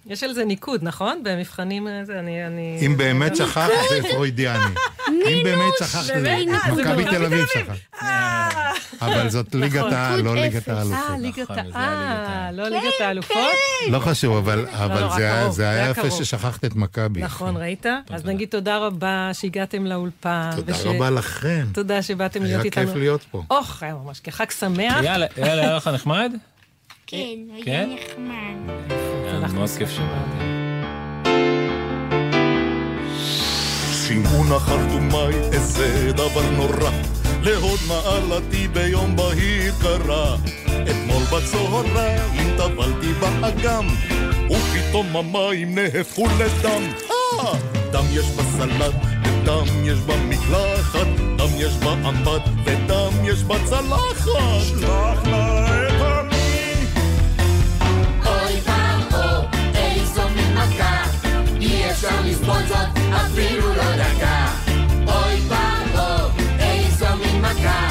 יש 0.06 0.24
על 0.24 0.34
זה 0.34 0.46
ניקוד, 0.46 0.80
נכון? 0.84 1.22
במבחנים 1.24 1.88
הזה, 1.88 2.20
אני... 2.20 2.48
אני... 2.48 2.80
אם 2.86 2.98
באמת 2.98 3.36
שכחת, 3.36 3.70
זה 3.90 4.10
פרוידיאני. 4.12 4.64
אם 5.08 5.40
באמת 5.44 5.74
שכחת, 5.80 6.04
זה 6.04 6.14
אה, 6.28 6.72
מכבי 6.74 7.06
תל 7.06 7.26
אביב 7.26 7.46
שכחת. 7.54 8.02
אבל 9.02 9.30
זאת 9.30 9.56
ליגת 9.56 9.80
נכון. 9.80 9.94
ה... 9.94 10.18
לא 10.18 10.36
ליגת 10.36 10.70
אה, 10.70 10.78
האלופות. 10.78 11.20
ליגת 11.20 11.52
נכון, 11.52 11.58
ה... 11.60 11.64
זה 11.72 11.78
היה 11.80 11.90
ליגת 11.92 12.30
אה, 12.30 12.48
ה- 12.48 12.52
לא 12.52 12.68
ליגת 12.68 13.02
האלופות? 13.02 13.38
לא 13.90 14.00
חשוב, 14.00 14.38
אבל 14.38 14.66
לא, 14.90 15.10
זה 15.16 15.24
היה- 15.24 15.50
היה 15.60 15.82
היה 15.84 15.90
יפה. 15.90 16.12
ששכחת 16.12 16.66
את 16.66 16.76
מכבי. 16.76 17.22
נכון, 17.22 17.58
ראית? 17.58 17.86
אז 18.10 18.26
נגיד 18.26 18.50
תודה 18.50 18.78
רבה 18.78 19.30
שהגעתם 19.34 19.86
לאולפן. 19.86 20.50
תודה 20.56 20.74
רבה 20.86 21.10
לכם. 21.10 21.66
תודה 21.74 22.02
שבאתם 22.02 22.44
להיות 22.44 22.54
היה 22.62 22.64
איתנו. 22.64 22.86
כיף 22.88 22.96
להיות 22.96 23.22
פה. 23.32 23.44
אוח, 23.52 23.84
היה 23.84 23.94
ממש 23.94 24.20
כחג 24.20 24.50
שמח. 24.52 25.04
יאללה, 25.04 25.26
יאללה, 25.38 25.62
היה 25.62 25.76
לך 25.76 25.88
נחמד? 25.88 26.32
כן, 27.08 27.38
היה 27.54 27.66
כן? 27.66 27.90
נחמד. 27.90 28.74
היה 29.24 29.38
אנחנו 29.38 29.58
מאוד 29.58 29.70
כיף 29.78 29.90
שבאתי. 29.90 30.46
שמעו 34.08 34.44
נחר 34.44 34.86
דומי, 34.90 35.36
איזה 35.54 36.12
דבר 36.12 36.50
נורא. 36.52 36.92
להוד 37.42 37.80
מעלתי 37.88 38.68
ביום 38.68 39.16
בהיר 39.16 39.74
קרה. 39.82 40.36
אתמול 40.66 41.24
בצהריים 41.24 42.58
טבלתי 42.58 43.14
באגם, 43.14 43.88
ופתאום 44.52 45.16
המים 45.16 45.76
נהפכו 45.76 46.26
לדם. 46.26 46.84
אה! 47.12 47.54
דם 47.92 48.06
יש 48.12 48.26
בסלט, 48.26 48.96
ודם 49.24 49.66
יש 49.84 50.00
במקלחת, 50.00 51.08
דם 51.38 51.50
יש 51.58 51.74
באמבט, 51.74 52.42
ודם 52.66 53.12
יש 53.26 53.44
בצלחת. 53.44 54.62
שלח 54.62 55.28
לה 55.28 55.75
אפשר 61.96 62.22
לסבול 62.26 62.68
זאת 62.68 62.98
אפילו 63.14 63.68
לא 63.76 63.96
דקה. 63.96 64.48
אוי 65.08 65.40
ואבו, 65.48 66.30
איזו 66.60 67.06
מין 67.20 67.42
מכה, 67.42 67.90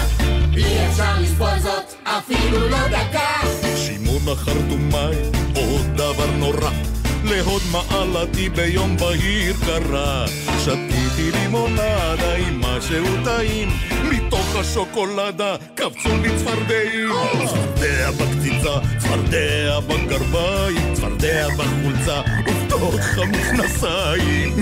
אי 0.56 0.88
אפשר 0.88 1.20
לסבול 1.20 1.58
זאת 1.62 1.94
אפילו 2.04 2.68
לא 2.68 2.88
דקה. 2.88 3.48
שמעון 3.76 4.28
החרטומי, 4.32 5.16
עוד 5.54 5.86
דבר 5.96 6.30
נורא. 6.38 6.70
להוד 7.24 7.62
מעלתי 7.72 8.48
ביום 8.48 8.96
בהיר 8.96 9.54
קרה. 9.66 10.26
שתיתי 10.64 11.30
לימונדה 11.32 12.34
עם 12.34 12.60
משהו 12.60 13.24
טעים, 13.24 13.68
מתוך 14.04 14.56
השוקולדה 14.56 15.56
קפצו 15.74 16.08
לי 16.22 16.28
צפרדעים. 16.38 17.12
צפרדע 17.46 18.10
בקציצה, 18.10 18.98
צפרדע 18.98 19.80
בגרביים, 19.80 20.94
צפרדע 20.94 21.48
בחולצה, 21.48 22.22
ובתוך 22.74 23.18
המכנסיים. 23.18 24.54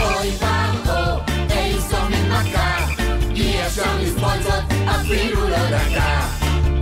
אוי 0.00 0.30
ואבו, 0.40 1.20
איזו 1.50 1.96
מין 2.10 2.32
מכה, 2.32 2.86
אי 3.36 3.66
אפשר 3.66 3.98
לסבול 4.00 4.42
זאת 4.42 4.64
אפילו 4.86 5.48
לא 5.48 5.70
דקה. 5.70 6.20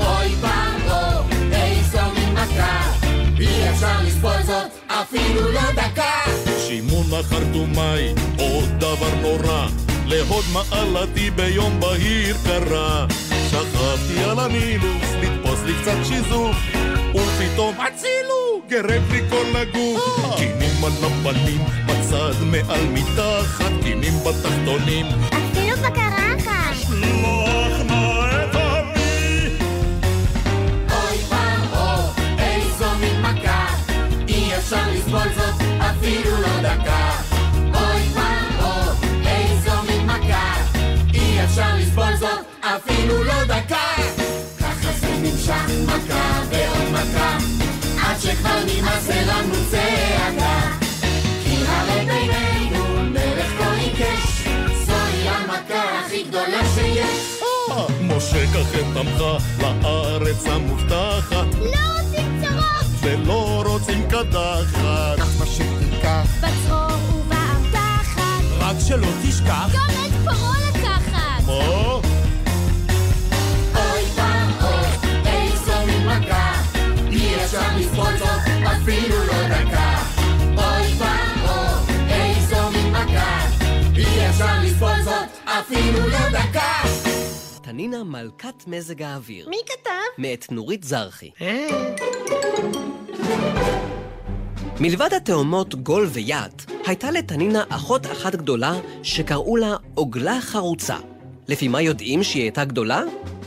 אוי 0.00 0.34
ואבו, 0.40 1.28
איזו 1.52 1.98
מין 2.14 2.34
מכה, 2.34 2.82
אי 3.40 3.70
אפשר 3.70 4.02
לסבול 4.02 4.42
זאת 4.46 4.70
אפילו 4.86 5.52
לא 5.52 5.72
דקה. 5.72 6.30
שמעון 6.68 7.06
החרטומי, 7.20 8.14
עוד 8.38 8.68
דבר 8.78 9.14
נורא, 9.22 9.66
להוד 10.06 10.44
מעלתי 10.52 11.30
ביום 11.30 11.80
בהיר 11.80 12.36
קרה. 12.44 13.06
שכבתי 13.50 14.24
על 14.24 14.38
הנילוס, 14.38 15.08
לתפוס 15.22 15.60
לי 15.66 15.72
קצת 15.82 15.96
שיזוף, 16.04 16.56
ופתאום 17.16 17.74
הצילו, 17.80 18.60
גרד 18.68 19.02
לי 19.10 19.20
כל 19.30 19.56
הגוף. 19.56 20.36
קינים 20.36 20.84
על 20.84 20.92
הפנים, 21.04 21.60
בצד 21.86 22.42
מעל 22.42 22.86
מתחת, 22.92 23.72
קינים 23.82 24.12
בתחתונים. 24.24 25.06
אפילו 25.28 25.76
בקרחת. 25.76 26.74
שלוח 26.82 27.80
נא 27.86 28.30
את 28.44 28.56
עמי. 28.56 29.48
אוי 30.90 31.18
ואבו, 31.28 32.12
איזו 32.38 32.86
מין 33.00 33.20
מכה, 33.22 33.66
אי 34.28 34.56
אפשר 34.58 34.90
לסבול 34.94 35.28
זאת 35.36 35.54
אפילו 35.80 36.30
לא 36.40 36.60
דקה. 36.62 37.10
אוי 37.74 38.02
ואבו, 38.14 38.90
איזו 39.26 39.82
מין 39.88 40.06
מכה, 40.06 40.54
אי 41.14 41.44
אפשר 41.44 41.76
לסבול 41.78 42.16
זאת 42.16 42.38
אפילו 42.60 43.24
לא 43.24 43.44
דקה. 43.44 43.86
ככה 44.60 44.92
זה 45.00 45.08
נמשך 45.22 45.70
מכה, 45.86 46.42
עד 48.16 48.22
שכבר 48.22 48.58
נמאס 48.66 49.08
לנו 49.08 49.54
צעקה. 49.70 50.72
כי 51.44 51.56
הרי 51.66 52.06
בינינו 52.06 53.10
מלך 53.10 53.52
כה 53.58 53.72
עיקש, 53.72 54.48
זוהי 54.86 55.28
המכה 55.28 56.00
הכי 56.00 56.22
גדולה 56.22 56.60
שיש. 56.74 57.40
משה 58.00 58.46
ככם 58.46 58.86
תמכה 58.94 59.36
לארץ 59.60 60.46
המובטחת 60.46 61.54
לא 61.54 62.00
רוצים 62.00 62.40
צרות! 62.42 62.86
ולא 63.00 63.62
רוצים 63.66 64.08
קדחת 64.08 65.18
אך 65.18 65.28
מה 65.38 65.46
שתיקח 65.46 66.26
בצרור 66.40 67.18
ובאבטחת! 67.18 68.42
רק 68.58 68.76
שלא 68.88 69.08
תשכח 69.22 69.68
גם 69.74 69.90
את 70.06 70.12
פרעה 70.24 70.70
לקחת! 70.70 71.46
מה? 71.46 71.95
אפילו 78.86 79.16
לא 79.18 79.48
דקה! 79.48 80.02
אוי 80.56 80.92
ואבוי, 80.98 81.94
איזו 82.10 82.56
ממכה! 82.70 83.46
אי 83.96 84.28
אפשר 84.30 84.46
לסבול 84.64 85.02
זאת 85.04 85.28
אפילו 85.44 86.08
לא 86.08 86.28
דקה! 86.28 86.72
תנינה 87.62 88.04
מלכת 88.04 88.66
מזג 88.66 89.02
האוויר. 89.02 89.48
מי 89.48 89.56
כתב? 89.66 89.90
מאת 90.18 90.52
נורית 90.52 90.84
זרחי. 90.84 91.30
מלבד 94.80 95.14
התאומות 95.16 95.74
גול 95.74 96.08
ויד, 96.12 96.62
הייתה 96.86 97.10
לתנינה 97.10 97.64
אחות 97.68 98.06
אחת 98.06 98.34
גדולה 98.34 98.74
שקראו 99.02 99.56
לה 99.56 99.76
עוגלה 99.94 100.40
חרוצה. 100.40 100.96
לפי 101.48 101.68
מה 101.68 101.82
יודעים 101.82 102.22
שהיא 102.22 102.42
הייתה 102.42 102.64
גדולה? 102.64 103.02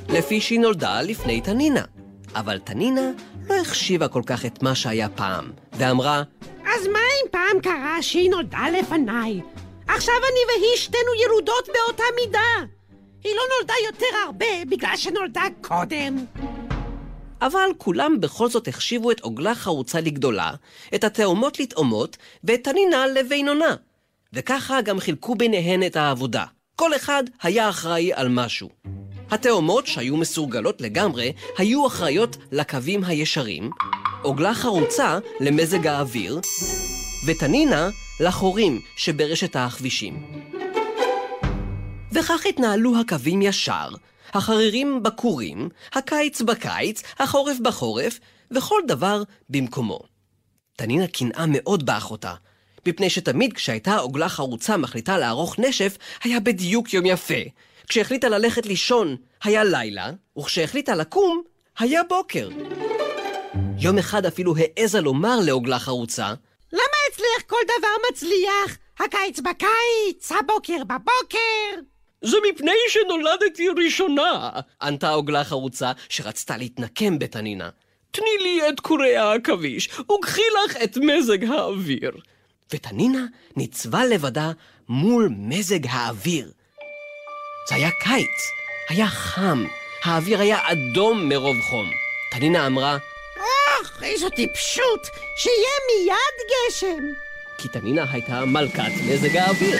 לפי 0.09 0.41
שהיא 0.41 0.59
נולדה 0.59 1.01
לפני 1.01 1.41
תנינה. 1.41 1.83
אבל 2.35 2.59
תנינה 2.59 3.11
לא 3.49 3.55
החשיבה 3.55 4.07
כל 4.07 4.21
כך 4.25 4.45
את 4.45 4.63
מה 4.63 4.75
שהיה 4.75 5.09
פעם, 5.09 5.51
ואמרה, 5.73 6.23
אז 6.63 6.87
מה 6.87 6.99
אם 6.99 7.29
פעם 7.31 7.61
קרה 7.63 7.97
שהיא 8.01 8.29
נולדה 8.29 8.65
לפניי? 8.79 9.41
עכשיו 9.87 10.15
אני 10.15 10.39
והיא 10.47 10.77
שתינו 10.77 11.11
ירודות 11.23 11.67
באותה 11.67 12.03
מידה. 12.15 12.67
היא 13.23 13.33
לא 13.35 13.41
נולדה 13.57 13.73
יותר 13.85 14.17
הרבה 14.25 14.65
בגלל 14.69 14.97
שנולדה 14.97 15.43
קודם. 15.61 16.25
אבל 17.41 17.69
כולם 17.77 18.19
בכל 18.19 18.49
זאת 18.49 18.67
החשיבו 18.67 19.11
את 19.11 19.19
עוגלה 19.19 19.55
חרוצה 19.55 20.01
לגדולה, 20.01 20.51
את 20.95 21.03
התאומות 21.03 21.59
לתאומות, 21.59 22.17
ואת 22.43 22.63
תנינה 22.63 23.07
לבינונה. 23.07 23.75
וככה 24.33 24.81
גם 24.81 24.99
חילקו 24.99 25.35
ביניהן 25.35 25.83
את 25.83 25.95
העבודה. 25.95 26.45
כל 26.75 26.95
אחד 26.95 27.23
היה 27.41 27.69
אחראי 27.69 28.13
על 28.13 28.27
משהו. 28.29 28.69
התאומות, 29.31 29.87
שהיו 29.87 30.17
מסורגלות 30.17 30.81
לגמרי, 30.81 31.33
היו 31.57 31.87
אחראיות 31.87 32.37
לקווים 32.51 33.03
הישרים, 33.03 33.69
עוגלה 34.21 34.53
חרוצה 34.53 35.17
למזג 35.39 35.87
האוויר, 35.87 36.39
ותנינה 37.27 37.89
לחורים 38.19 38.81
שברשת 38.97 39.55
הכבישים. 39.55 40.43
וכך 42.11 42.45
התנהלו 42.45 42.99
הקווים 42.99 43.41
ישר, 43.41 43.89
החרירים 44.33 45.03
בקורים, 45.03 45.69
הקיץ 45.93 46.41
בקיץ, 46.41 47.03
החורף 47.19 47.57
בחורף, 47.59 48.19
וכל 48.51 48.79
דבר 48.87 49.23
במקומו. 49.49 49.99
תנינה 50.75 51.07
קנאה 51.07 51.45
מאוד 51.47 51.85
באחותה, 51.85 52.33
מפני 52.87 53.09
שתמיד 53.09 53.53
כשהייתה 53.53 53.97
עוגלה 53.97 54.29
חרוצה 54.29 54.77
מחליטה 54.77 55.17
לערוך 55.17 55.59
נשף, 55.59 55.97
היה 56.23 56.39
בדיוק 56.39 56.93
יום 56.93 57.05
יפה. 57.05 57.33
כשהחליטה 57.89 58.29
ללכת 58.29 58.65
לישון, 58.65 59.15
היה 59.43 59.63
לילה, 59.63 60.11
וכשהחליטה 60.37 60.95
לקום, 60.95 61.41
היה 61.79 62.03
בוקר. 62.03 62.49
יום 63.79 63.97
אחד 63.97 64.25
אפילו 64.25 64.53
העזה 64.57 65.01
לומר 65.01 65.39
לעוגלה 65.45 65.79
חרוצה, 65.79 66.33
למה 66.73 66.97
אצלך 67.09 67.49
כל 67.49 67.55
דבר 67.65 67.87
מצליח? 68.11 68.77
הקיץ 68.99 69.39
בקיץ, 69.39 70.31
הבוקר 70.31 70.83
בבוקר. 70.83 71.81
זה 72.21 72.37
מפני 72.49 72.71
שנולדתי 72.89 73.67
ראשונה, 73.85 74.49
ענתה 74.81 75.09
עוגלה 75.09 75.43
חרוצה 75.43 75.91
שרצתה 76.09 76.57
להתנקם 76.57 77.19
בתנינה. 77.19 77.69
תני 78.11 78.37
לי 78.39 78.69
את 78.69 78.79
קורי 78.79 79.17
העכביש, 79.17 79.89
וקחי 79.99 80.41
לך 80.65 80.77
את 80.83 80.97
מזג 80.97 81.43
האוויר. 81.43 82.11
ותנינה 82.73 83.25
ניצבה 83.57 84.05
לבדה 84.05 84.51
מול 84.89 85.29
מזג 85.31 85.87
האוויר. 85.89 86.51
זה 87.67 87.75
היה 87.75 87.91
קיץ, 87.91 88.51
היה 88.89 89.07
חם, 89.07 89.65
האוויר 90.03 90.39
היה 90.39 90.59
אדום 90.71 91.29
מרוב 91.29 91.61
חום. 91.61 91.91
תנינה 92.31 92.67
אמרה, 92.67 92.97
אוח, 93.37 94.03
איזו 94.03 94.29
טיפשות, 94.29 95.07
שיהיה 95.35 95.75
מיד 95.87 96.47
גשם. 96.51 97.03
כי 97.57 97.67
תנינה 97.67 98.05
הייתה 98.11 98.45
מלכת 98.45 98.91
מזג 99.05 99.37
האוויר. 99.37 99.79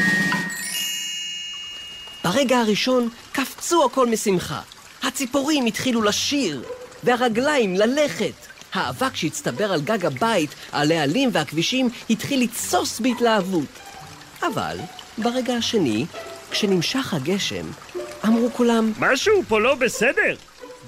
ברגע 2.24 2.58
הראשון 2.58 3.10
קפצו 3.32 3.86
הכל 3.86 4.08
משמחה. 4.08 4.62
הציפורים 5.04 5.66
התחילו 5.66 6.02
לשיר, 6.02 6.64
והרגליים 7.04 7.76
ללכת. 7.76 8.34
האבק 8.74 9.16
שהצטבר 9.16 9.74
על 9.74 9.82
גג 9.82 10.06
הבית, 10.06 10.50
על 10.72 10.92
העלים 10.92 11.30
והכבישים, 11.34 11.90
התחיל 12.10 12.44
לתסוס 12.44 13.00
בהתלהבות. 13.00 13.70
אבל 14.42 14.78
ברגע 15.18 15.54
השני, 15.54 16.06
כשנמשך 16.52 17.14
הגשם, 17.14 17.66
אמרו 18.26 18.50
כולם, 18.54 18.92
משהו 19.00 19.44
פה 19.48 19.60
לא 19.60 19.76
בסדר. 19.76 20.36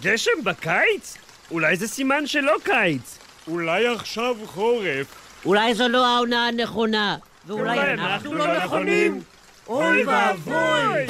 גשם 0.02 0.32
בקיץ? 0.44 1.18
אולי 1.52 1.76
זה 1.76 1.88
סימן 1.88 2.28
שלא 2.28 2.56
קיץ. 2.64 3.18
אולי 3.48 3.88
עכשיו 3.88 4.36
חורף. 4.46 5.08
אולי 5.46 5.74
זו 5.74 5.88
לא 5.88 6.06
העונה 6.06 6.48
הנכונה. 6.48 7.18
ואולי 7.46 7.80
אנחנו 7.80 8.34
לא 8.34 8.58
נכונים. 8.58 9.22
אוי 9.68 10.04
ואבוי! 10.04 11.06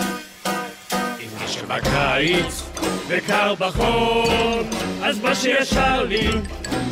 אם 0.95 1.28
גשם 1.43 1.68
בקיץ 1.68 2.64
וקר 3.08 3.56
בחום, 3.56 4.70
אז 5.04 5.20
מה 5.20 5.36
שישר 5.36 6.04
לי 6.04 6.28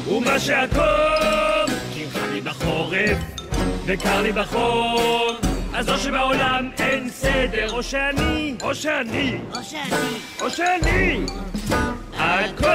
ומה 0.07 0.39
שהכל, 0.39 1.71
כי 1.93 2.03
אם 2.03 2.09
חם 2.09 2.33
לי 2.33 2.41
בחורף 2.41 3.17
וקר 3.85 4.21
לי 4.21 4.31
בחום, 4.31 5.48
אז 5.73 5.89
או 5.89 5.97
שבעולם 5.97 6.69
אין 6.79 7.09
סדר, 7.09 7.71
או 7.71 7.83
שאני, 7.83 8.55
או 8.61 8.75
שאני, 8.75 9.37
או 9.55 9.63
שאני, 9.63 10.17
או 10.41 10.49
שאני, 10.49 11.25
הכל! 12.13 12.69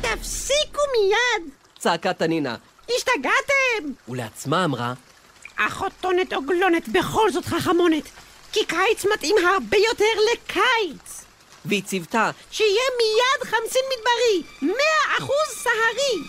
תפסיקו 0.00 0.80
מיד! 0.98 1.50
צעקה 1.78 2.12
תנינה, 2.12 2.56
השתגעתם! 2.96 3.92
ולעצמה 4.08 4.64
אמרה, 4.64 4.92
אחותונת 5.56 6.32
עוגלונת 6.32 6.88
בכל 6.88 7.30
זאת 7.32 7.44
חכמונת, 7.44 8.04
כי 8.52 8.60
קיץ 8.66 9.04
מתאים 9.14 9.36
הרבה 9.38 9.76
יותר 9.76 10.04
לקיץ. 10.32 11.24
והיא 11.64 11.82
ציוותה, 11.82 12.30
שיהיה 12.50 12.82
מיד 12.98 13.44
חמסין 13.50 13.82
מדברי, 13.92 14.42
מאה 14.62 15.18
אחוז 15.18 15.62
סהרי. 15.62 16.22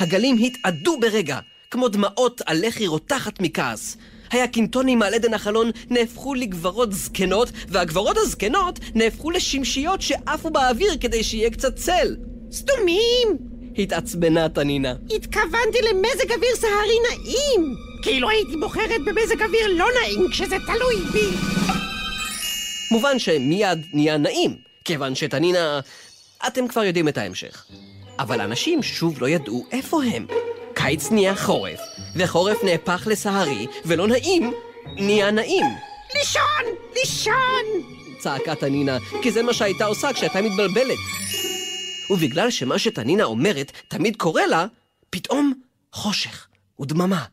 הגלים 0.00 0.36
התאדו 0.36 1.00
ברגע, 1.00 1.38
כמו 1.74 1.88
דמעות 1.88 2.40
על 2.46 2.66
לחי 2.66 2.86
רותחת 2.86 3.40
מכעס. 3.40 3.96
הירקינטונים 4.30 5.02
על 5.02 5.14
עדן 5.14 5.34
החלון 5.34 5.70
נהפכו 5.90 6.34
לגברות 6.34 6.92
זקנות, 6.92 7.48
והגברות 7.68 8.16
הזקנות 8.16 8.78
נהפכו 8.94 9.30
לשמשיות 9.30 10.02
שעפו 10.02 10.50
באוויר 10.50 10.96
כדי 11.00 11.24
שיהיה 11.24 11.50
קצת 11.50 11.76
צל. 11.76 12.16
סתומים! 12.52 13.28
התעצבנה 13.78 14.48
תנינה. 14.48 14.94
התכוונתי 15.16 15.78
למזג 15.90 16.32
אוויר 16.32 16.56
סהרי 16.56 16.96
נעים! 17.08 17.76
כאילו 18.02 18.30
הייתי 18.30 18.56
בוחרת 18.60 19.00
במזג 19.04 19.42
אוויר 19.42 19.66
לא 19.68 19.86
נעים 20.00 20.30
כשזה 20.30 20.56
תלוי 20.66 20.96
בי. 21.12 21.36
מובן 22.90 23.18
שמיד 23.18 23.78
נהיה 23.92 24.16
נעים, 24.16 24.56
כיוון 24.84 25.14
שתנינה... 25.14 25.80
אתם 26.46 26.68
כבר 26.68 26.84
יודעים 26.84 27.08
את 27.08 27.18
ההמשך. 27.18 27.66
אבל 28.18 28.40
אנשים 28.40 28.82
שוב 28.82 29.22
לא 29.22 29.28
ידעו 29.28 29.66
איפה 29.72 30.04
הם. 30.04 30.26
קיץ 30.86 31.10
נהיה 31.10 31.36
חורף, 31.36 31.80
וחורף 32.16 32.64
נהפך 32.64 33.06
לסהרי, 33.10 33.66
ולא 33.84 34.08
נעים 34.08 34.52
נהיה 34.96 35.30
נעים. 35.30 35.66
לישון! 36.14 36.64
לישון! 36.96 37.64
צעקה 38.18 38.54
תנינה, 38.54 38.98
כי 39.22 39.30
זה 39.32 39.42
מה 39.42 39.54
שהייתה 39.54 39.84
עושה 39.84 40.12
כשהייתה 40.12 40.42
מתבלבלת. 40.42 40.98
ובגלל 42.10 42.50
שמה 42.50 42.78
שתנינה 42.78 43.24
אומרת 43.24 43.72
תמיד 43.88 44.16
קורה 44.16 44.46
לה, 44.46 44.66
פתאום 45.10 45.52
חושך 45.92 46.46
ודממה. 46.80 47.24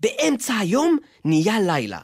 באמצע 0.00 0.54
היום 0.54 0.98
נהיה 1.24 1.60
לילה. 1.60 1.98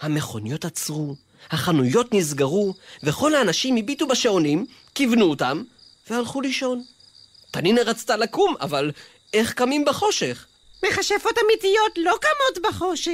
המכוניות 0.00 0.64
עצרו, 0.64 1.14
החנויות 1.50 2.14
נסגרו, 2.14 2.74
וכל 3.02 3.34
האנשים 3.34 3.76
הביטו 3.76 4.08
בשעונים, 4.08 4.66
כיוונו 4.94 5.24
אותם, 5.24 5.62
והלכו 6.10 6.40
לישון. 6.40 6.82
תנינה 7.50 7.82
רצתה 7.82 8.16
לקום, 8.16 8.54
אבל 8.60 8.92
איך 9.34 9.52
קמים 9.52 9.84
בחושך? 9.84 10.46
מכשפות 10.84 11.38
אמיתיות 11.44 11.92
לא 11.96 12.16
קמות 12.20 12.72
בחושך. 12.72 13.10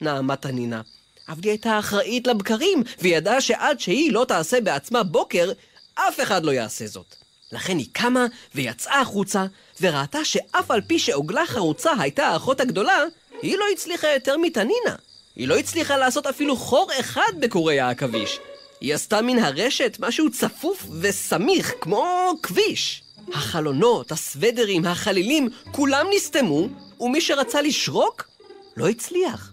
נעמה 0.00 0.36
תנינה. 0.36 0.80
אבל 1.28 1.40
היא 1.42 1.50
הייתה 1.50 1.78
אחראית 1.78 2.26
לבקרים, 2.26 2.82
וידעה 3.00 3.40
שעד 3.40 3.80
שהיא 3.80 4.12
לא 4.12 4.24
תעשה 4.28 4.60
בעצמה 4.60 5.02
בוקר, 5.02 5.52
אף 5.94 6.20
אחד 6.20 6.44
לא 6.44 6.50
יעשה 6.50 6.86
זאת. 6.86 7.14
לכן 7.52 7.78
היא 7.78 7.86
קמה 7.92 8.26
ויצאה 8.54 9.00
החוצה, 9.00 9.46
וראתה 9.80 10.24
שאף 10.24 10.70
על 10.70 10.80
פי 10.80 10.98
שעוגלה 10.98 11.46
חרוצה 11.46 11.92
הייתה 11.98 12.26
האחות 12.26 12.60
הגדולה, 12.60 13.04
היא 13.42 13.58
לא 13.58 13.64
הצליחה 13.72 14.08
יותר 14.08 14.36
מתנינה. 14.36 14.96
היא 15.36 15.48
לא 15.48 15.58
הצליחה 15.58 15.96
לעשות 15.96 16.26
אפילו 16.26 16.56
חור 16.56 16.90
אחד 17.00 17.32
בקורי 17.40 17.80
העכביש. 17.80 18.38
היא 18.80 18.94
עשתה 18.94 19.22
מן 19.22 19.38
הרשת 19.38 19.96
משהו 20.00 20.30
צפוף 20.30 20.86
וסמיך, 21.00 21.72
כמו 21.80 22.34
כביש. 22.42 23.02
החלונות, 23.34 24.12
הסוודרים, 24.12 24.84
החלילים, 24.84 25.48
כולם 25.72 26.06
נסתמו, 26.16 26.68
ומי 27.00 27.20
שרצה 27.20 27.62
לשרוק, 27.62 28.28
לא 28.76 28.88
הצליח. 28.88 29.52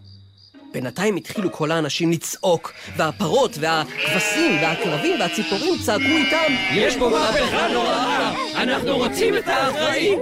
בינתיים 0.71 1.15
התחילו 1.15 1.51
כל 1.51 1.71
האנשים 1.71 2.11
לצעוק, 2.11 2.71
והפרות, 2.97 3.51
והכבשים, 3.59 4.55
והעקרבים, 4.61 5.19
והציפורים 5.19 5.73
צעקו 5.85 6.03
איתם 6.03 6.53
יש 6.73 6.97
פה 6.97 7.09
מהפכה 7.09 7.67
נוראה! 7.67 8.33
אנחנו 8.63 8.97
רוצים 8.97 9.37
את 9.37 9.47
האחראים! 9.47 10.19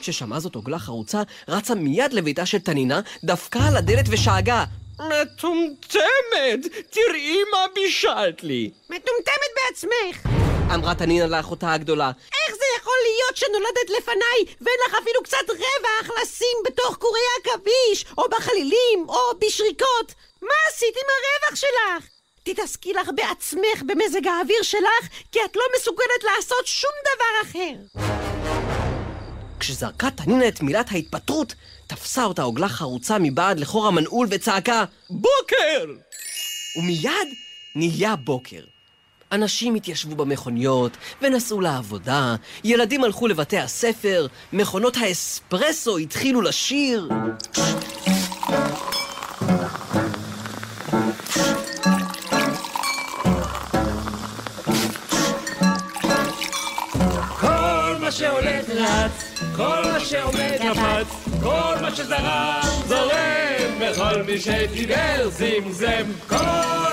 כששמעה 0.00 0.40
זאת 0.40 0.54
עוגלה 0.54 0.78
חרוצה, 0.78 1.22
רצה 1.48 1.74
מיד 1.74 2.12
לביתה 2.12 2.46
של 2.46 2.58
תנינה, 2.58 3.00
דפקה 3.24 3.60
על 3.68 3.76
הדלת 3.76 4.04
ושאגה 4.08 4.64
מטומטמת! 5.00 6.66
תראי 6.90 7.38
מה 7.52 7.58
בישלת 7.74 8.44
לי! 8.44 8.70
מטומטמת 8.90 9.52
בעצמך! 9.56 10.57
אמרה 10.74 10.94
תנינה 10.94 11.26
לאחותה 11.26 11.72
הגדולה. 11.72 12.10
איך 12.16 12.56
זה 12.56 12.64
יכול 12.78 12.94
להיות 13.04 13.36
שנולדת 13.36 13.90
לפניי 13.98 14.56
ואין 14.60 14.76
לך 14.88 14.94
אפילו 15.02 15.22
קצת 15.22 15.48
רווח 15.48 16.10
לשים 16.22 16.56
בתוך 16.66 16.96
קורי 16.96 17.20
עכביש, 17.38 18.04
או 18.18 18.24
בחלילים, 18.30 19.06
או 19.08 19.18
בשריקות? 19.38 20.14
מה 20.42 20.54
עשית 20.68 20.96
עם 20.96 21.06
הרווח 21.14 21.56
שלך? 21.58 22.10
תתעסקי 22.42 22.92
לך 22.92 23.10
בעצמך 23.14 23.82
במזג 23.86 24.26
האוויר 24.26 24.62
שלך, 24.62 25.08
כי 25.32 25.38
את 25.44 25.56
לא 25.56 25.62
מסוגלת 25.76 26.24
לעשות 26.24 26.66
שום 26.66 26.90
דבר 27.02 27.50
אחר. 27.50 28.02
כשזרקה 29.60 30.10
תנינה 30.10 30.48
את 30.48 30.60
מילת 30.62 30.86
ההתפטרות, 30.90 31.54
תפסה 31.86 32.24
אותה 32.24 32.42
עוגלה 32.42 32.68
חרוצה 32.68 33.16
מבעד 33.20 33.60
לחור 33.60 33.86
המנעול 33.86 34.26
וצעקה 34.30 34.84
בוקר! 35.10 35.84
ומיד 36.76 37.28
נהיה 37.74 38.16
בוקר. 38.16 38.60
אנשים 39.32 39.74
התיישבו 39.74 40.14
במכוניות 40.16 40.96
ונסעו 41.22 41.60
לעבודה, 41.60 42.36
ילדים 42.64 43.04
הלכו 43.04 43.26
לבתי 43.28 43.58
הספר, 43.58 44.26
מכונות 44.52 44.96
האספרסו 44.96 45.98
התחילו 45.98 46.42
לשיר. 46.42 47.08
כל 57.40 57.96
מה 58.00 58.12
שהולך 58.12 58.68
רץ, 58.70 59.40
כל 59.56 59.82
מה 59.92 60.00
שעומד 60.00 60.58
קפץ, 60.58 61.06
כל 61.42 61.74
מה 61.82 61.96
שזרם 61.96 62.60
זורם, 62.86 63.47
וכל 63.80 64.22
מי 64.26 64.40
שדיבר 64.40 65.28
זמזם. 65.30 66.04
כל 66.28 66.36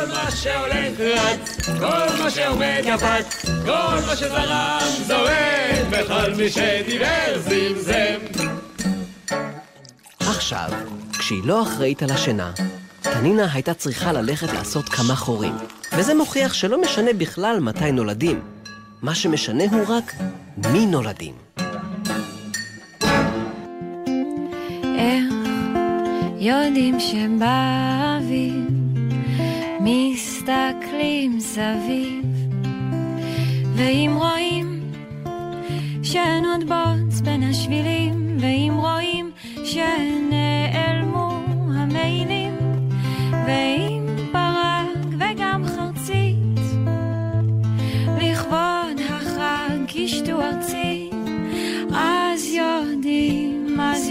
מה 0.08 0.32
שהולך 0.32 1.00
רץ, 1.00 1.70
כל 1.80 2.24
מה 2.24 2.30
שעומד 2.30 2.84
קפץ, 2.94 3.46
כל 3.66 3.98
מה 4.08 4.16
שזרם 4.16 4.80
זורם, 5.08 5.86
וכל 5.92 6.32
מי 6.38 6.50
שדיבר 6.50 7.40
זמזם. 7.40 8.46
עכשיו, 10.20 10.70
כשהיא 11.20 11.42
לא 11.46 11.64
אחראית 11.64 12.04
על 12.04 12.12
השינה, 12.12 12.52
תנינה 13.02 13.48
הייתה 13.54 13.74
צריכה 13.74 14.12
ללכת 14.12 14.54
לעשות 14.54 14.90
כמה 14.90 15.16
חורים. 15.16 15.54
וזה 15.98 16.14
מוכיח 16.14 16.54
שלא 16.54 16.82
משנה 16.82 17.14
בכלל 17.14 17.60
מתי 17.60 17.92
נולדים. 17.92 18.42
מה 19.02 19.16
שמשנה 19.16 19.64
הוא 19.72 19.86
רק 19.88 20.14
מי 20.72 20.86
נולדים. 20.86 21.34
איך 24.98 25.35
יודעים 26.46 27.00
שבאביב 27.00 28.70
מסתכלים 29.80 31.39
סביב 31.39 32.26
ואם 33.76 34.12
רואים 34.18 34.91
שאין 36.04 36.46
עוד 36.46 36.64
בוץ 36.64 37.22
בין 37.22 37.43
השבילים 37.43 38.38
ואם 38.39 38.74
רואים 38.76 39.32
שנעלמו 39.64 41.39
המעילים 41.76 42.54
ואם 43.48 44.06
ברק 44.34 45.06
וגם 45.20 45.64
חרצית 45.66 46.60
לכבוד 48.22 49.00
החג 49.10 49.86
קישטו 49.88 50.41
ארצי 50.41 50.85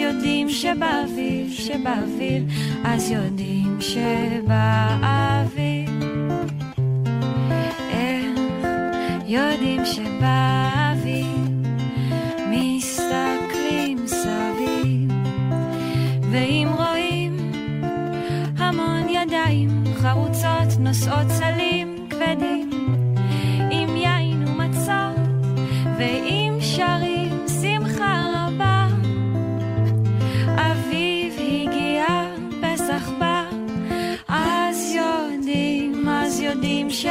יודעים, 0.05 0.49
שבאביב, 0.49 1.51
שבאביב, 1.51 2.45
אז 2.85 3.11
יודעים 3.11 3.81
שבאביב. 3.81 5.91
איך 7.91 8.39
יודעים 9.27 9.85
שבאביב 9.85 10.64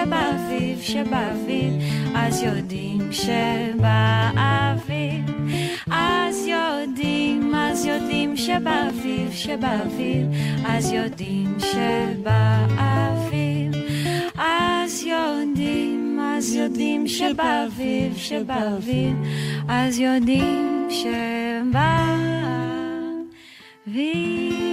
שבאביב, 0.03 0.81
שבאביב, 0.81 1.73
אז 2.15 2.43
יודעים 2.43 3.11
שבאביב, 3.11 4.41
אז 5.91 6.47
יודעים, 6.47 7.55
אז 7.55 7.85
יודעים 7.85 8.37
שבאביב, 8.37 9.31
שבאביב, 9.31 10.27
אז 10.65 10.91
יודעים 10.91 11.57
שבאביב, 11.59 12.91
אז 14.37 15.03
יודעים, 15.03 16.19
אז 16.19 16.55
יודעים 16.55 17.07
שבאביב, 17.07 18.17
שבאביב, 18.17 19.15
אז 19.67 19.99
יודעים 19.99 20.73
הגענו 23.85 24.72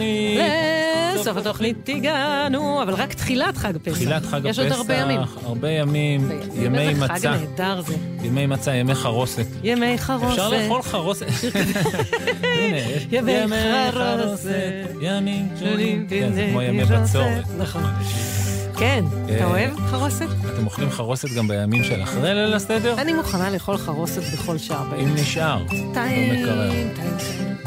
התוכנית. 0.00 1.20
לסוף 1.20 1.36
התוכנית 1.36 1.88
הגענו, 1.88 2.82
אבל 2.82 2.94
רק 2.94 3.12
תחילת 3.14 3.56
חג 3.56 3.76
פסח. 3.76 3.94
תחילת 3.96 4.26
חג 4.26 4.40
יש 4.44 4.58
הפסח, 4.58 4.72
עוד 4.78 4.80
הרבה 4.80 4.94
ימים. 4.94 5.20
הרבה 5.44 5.70
ימים, 5.70 6.30
ימי 6.54 6.78
איזה 6.78 7.06
חג 7.06 7.14
מצה. 7.14 7.30
נהדר 7.30 7.80
זה. 7.80 7.94
ימי 8.22 8.46
מצה, 8.46 8.74
ימי 8.74 8.94
חרוסת. 8.94 9.46
ימי 9.62 9.98
חרוסת. 9.98 10.30
אפשר 10.30 10.48
לאכול 10.48 10.82
חרוסת. 10.82 11.26
יש 12.96 13.06
ימי 13.12 13.32
חרוסת. 13.92 14.52
ימים 15.02 15.48
שונים, 15.60 16.06
כן, 16.08 16.32
כמו 16.50 16.62
ימי. 16.62 16.84
בצורת. 16.84 17.44
נכון. 17.58 17.82
כן, 18.80 19.04
אתה 19.24 19.32
אה, 19.34 19.44
אוהב 19.44 19.76
חרוסת? 19.90 20.26
אתם 20.54 20.64
אוכלים 20.66 20.90
חרוסת 20.90 21.28
גם 21.36 21.48
בימים 21.48 21.84
של 21.84 22.02
אחרי 22.02 22.34
ליל 22.34 22.54
הסדר? 22.54 22.94
אני 22.98 23.12
מוכנה 23.12 23.50
לאכול 23.50 23.76
חרוסת 23.78 24.22
בכל 24.32 24.58
שעה. 24.58 24.84
בערב. 24.84 25.00
אם 25.00 25.14
נשאר. 25.14 25.62
במקרר. 25.68 26.70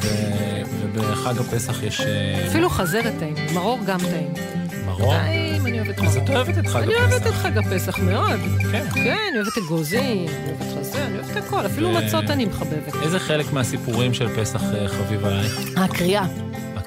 ו- 0.03 0.61
ובחג 0.93 1.37
הפסח 1.39 1.83
יש 1.83 2.01
אה, 2.01 2.47
אפילו 2.47 2.69
חזרת 2.69 3.13
טעים, 3.19 3.35
מרור 3.53 3.79
גם 3.85 3.99
טעים. 3.99 4.33
מרור. 4.85 5.13
טעים, 5.17 5.65
אני 5.67 5.79
אוהבת 5.79 5.99
אז 5.99 6.15
מרור. 6.17 6.23
את 6.27 6.35
אוהבת 6.35 6.57
את 6.57 6.67
חג 6.67 6.81
אני 6.83 6.93
הפסח. 6.95 7.11
אוהבת 7.11 7.27
את 7.27 7.33
חג 7.33 7.57
הפסח 7.57 7.99
מאוד. 7.99 8.39
כן. 8.71 8.83
כן, 8.93 9.17
אני 9.31 9.37
אוהבת 9.39 9.57
אגוזים, 9.57 10.01
אני 10.27 10.47
אוהבת 10.47 10.79
חזה, 10.79 11.05
אני 11.05 11.17
אוהבת 11.19 11.35
הכל, 11.37 11.65
אפילו 11.65 11.91
מצות 11.91 12.29
אני 12.29 12.45
מחבבת. 12.45 12.95
איזה 13.03 13.19
חלק 13.19 13.53
מהסיפורים 13.53 14.13
של 14.13 14.27
פסח 14.41 14.61
אה, 14.63 14.87
חביב 14.87 15.25
עלייך? 15.25 15.59
הקריאה. 15.77 16.25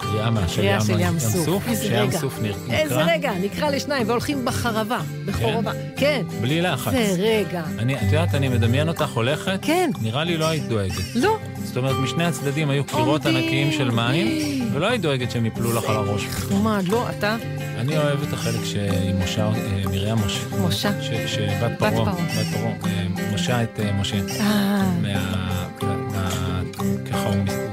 הקריאה 0.07 0.31
מה? 0.31 0.49
של 0.49 0.63
קריאה 0.63 0.79
ים 1.09 1.19
סוף. 1.19 1.69
איזה 1.69 1.83
שים 1.85 1.93
רגע. 1.93 2.19
סוף 2.19 2.39
נר- 2.43 2.55
איזה 2.71 2.95
נקרא? 2.97 3.13
רגע, 3.13 3.33
נקרא 3.43 3.71
לשניים 3.71 4.09
והולכים 4.09 4.45
בחרבה, 4.45 4.99
בחורבה. 5.27 5.73
כן. 5.97 6.23
בלי 6.41 6.61
לחץ. 6.63 6.93
זה 6.93 7.15
רגע. 7.19 7.63
אני, 7.79 7.95
את 7.97 8.03
יודעת, 8.03 8.35
אני 8.35 8.49
מדמיין 8.49 8.89
אותך 8.89 9.11
הולכת, 9.11 9.59
כן. 9.63 9.91
נראה 10.03 10.25
לי 10.25 10.37
לא 10.37 10.49
היית 10.49 10.69
דואגת. 10.69 10.93
לא. 11.15 11.37
זאת 11.65 11.77
אומרת, 11.77 11.97
משני 12.03 12.25
הצדדים 12.25 12.71
היו 12.71 12.85
קירות. 12.85 13.27
ענקיים 13.27 13.73
של 13.73 13.91
מים, 13.91 14.29
ולא 14.73 14.87
היית 14.87 15.01
דואגת 15.03 15.31
שהם 15.31 15.47
יפלו 15.47 15.73
לך 15.73 15.85
על 15.89 15.97
הראש. 15.97 16.25
נחמד, 16.25 16.85
לא, 16.89 17.07
אתה? 17.19 17.37
אני 17.79 17.99
אוהב 17.99 18.23
את 18.23 18.33
החלק 18.33 18.65
שעם 18.65 19.23
משה, 19.25 19.47
אה, 19.47 19.53
מרים 19.91 20.17
משה. 20.27 20.39
משה. 20.69 21.03
ש- 21.03 21.35
שבת 21.35 21.73
פרעה. 21.79 21.93
בת 22.15 22.47
פרעה, 22.55 22.73
אה, 22.87 23.05
משה 23.35 23.63
את 23.63 23.81
אה, 23.81 23.93
משה. 23.93 24.17
אה. 24.41 24.91
מה... 25.03 25.67
מה- 25.83 26.63
ככה 27.11 27.29
הוא 27.29 27.66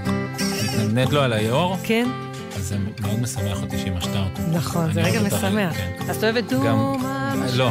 מתנדנד 0.94 1.14
לו 1.14 1.22
על 1.22 1.34
היאור. 1.34 1.78
כן. 1.84 2.08
אז 2.58 2.64
זה 2.64 2.76
מאוד 3.02 3.20
משמח 3.22 3.62
אותי 3.62 3.78
שהיא 3.78 3.92
משתה 3.92 4.20
אותו. 4.20 4.42
נכון, 4.52 4.94
זה 4.94 5.02
רגע 5.02 5.20
אוהב 5.20 5.34
את 5.34 5.44
משמח. 5.44 5.74
כן. 5.78 5.92
אז 6.10 6.18
אתה 6.18 6.30
אוהבת 6.30 6.50
גם- 6.54 6.60
דומה 6.62 7.46
לא, 7.56 7.70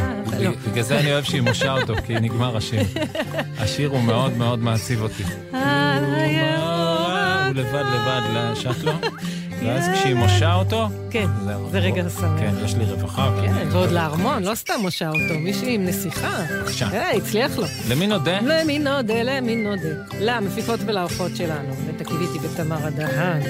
בגלל 0.71 0.83
זה 0.85 0.99
אני 1.01 1.13
אוהב 1.13 1.25
שהיא 1.25 1.41
מושה 1.41 1.73
אותו, 1.73 1.95
כי 2.07 2.15
נגמר 2.15 2.57
השיר. 2.57 2.83
השיר 3.59 3.89
הוא 3.91 4.01
מאוד 4.03 4.37
מאוד 4.37 4.59
מעציב 4.59 5.03
אותי. 5.03 5.23
הוא 5.51 5.59
לבד 7.55 7.85
לבד 7.95 8.21
לו, 8.85 8.93
ואז 9.67 9.85
כשהיא 9.95 10.15
מושה 10.15 10.55
אותו, 10.55 10.89
כן, 11.11 11.27
זה 11.71 11.79
רגע 11.79 12.03
שמח. 12.11 12.31
כן, 12.39 12.55
יש 12.65 12.75
לי 12.75 12.85
רווחה. 12.85 13.31
כן, 13.43 13.69
ועוד 13.71 13.91
לארמון, 13.91 14.43
לא 14.43 14.55
סתם 14.55 14.75
מושה 14.79 15.09
אותו, 15.09 15.39
מישהי 15.39 15.75
עם 15.75 15.87
נסיכה. 15.87 16.45
בבקשה. 16.53 16.89
אה, 16.93 17.11
הצליח 17.11 17.59
לו. 17.59 17.65
למי 17.89 18.07
נודה? 18.07 18.39
למי 18.43 18.79
נודה, 18.79 19.23
למי 19.23 19.57
נודה. 19.57 19.89
למפיקות 20.21 20.81
ולאורחות 20.87 21.37
שלנו, 21.37 21.75
לתקליטי 21.89 22.39
ותמר 22.43 22.87
הדהן. 22.87 23.43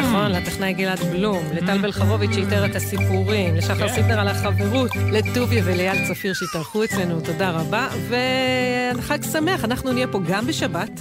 נכון, 0.00 0.30
לטכנאי 0.30 0.72
גלעד 0.72 1.00
בלום, 1.00 1.44
לטל 1.54 1.78
בלחרוביץ' 1.78 2.34
שאיתר 2.34 2.64
את 2.64 2.76
הסיפורים, 2.76 3.56
לשחר 3.56 3.88
כן. 3.88 3.94
סיטנר 3.94 4.20
על 4.20 4.28
החברות, 4.28 4.90
לטוביה 5.12 5.62
ולאייל 5.66 6.08
צפיר 6.08 6.34
שהתארחו 6.34 6.84
אצלנו, 6.84 7.20
תודה 7.20 7.50
רבה. 7.50 7.88
וחג 8.08 9.18
שמח, 9.32 9.64
אנחנו 9.64 9.92
נהיה 9.92 10.06
פה 10.06 10.20
גם 10.28 10.46
בשבת. 10.46 11.00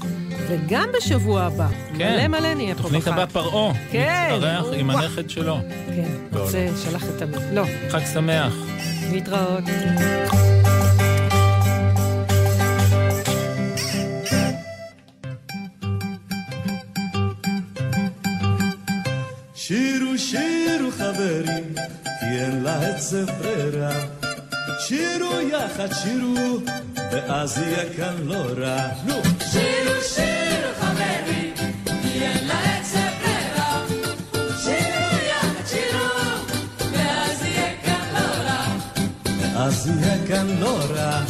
וגם 0.51 0.89
בשבוע 0.97 1.41
הבא. 1.41 1.67
כן. 1.97 2.13
מלא 2.13 2.27
מלא 2.27 2.53
נהיה 2.53 2.75
פה 2.75 2.81
בחג. 2.81 2.83
תוכנית 2.83 3.07
הבא 3.07 3.25
פרעה. 3.25 3.73
כן. 3.91 4.33
מתארח 4.37 4.65
עם. 4.73 4.89
הנכד 4.89 5.29
שלו. 5.29 5.57
כן, 5.95 6.37
רוצה, 6.39 6.67
שלח 6.83 7.03
את 7.15 7.21
ה... 7.21 7.25
לא. 7.53 7.63
חג 7.89 8.05
שמח. 8.13 8.53
להתראות. 9.11 9.63
שירו 19.55 20.17
שירו 20.17 20.91
חברים, 20.91 21.73
כי 22.19 22.25
אין 22.25 22.63
לה 22.63 22.87
עצב 22.87 23.25
ברירה. 23.25 23.91
שירו 24.79 25.41
יחד 25.41 25.93
שירו, 25.93 26.57
ואז 27.11 27.57
יהיה 27.57 27.93
כאן 27.97 28.15
לא 28.23 28.43
רע. 28.57 28.87
נו! 29.05 29.13
שירו 29.51 29.80
ואז 39.91 39.99
יהיה 39.99 40.27
כאן 40.27 40.47
לא 40.59 40.77
רע, 40.89 41.21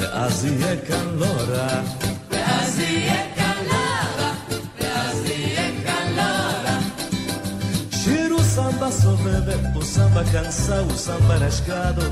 ואז 0.00 0.44
יהיה 0.44 0.76
כאן 0.88 1.06
לא 1.18 1.26
רע. 1.26 1.82
ואז 2.30 2.78
יהיה 2.78 3.34
כאן 3.36 3.56
לא 3.66 3.74
רע, 4.18 4.32
ואז 4.80 5.24
יהיה 5.26 5.70
כאן 5.84 6.12
לא 6.16 6.22
רע. 6.22 6.78
Shiro 8.02 8.40
samba 8.56 8.90
soveve, 9.02 9.54
o 9.78 9.82
samba 9.82 10.22
cansa, 10.32 10.76
o 10.82 10.96
samba 11.06 11.34
rasgado. 11.44 12.04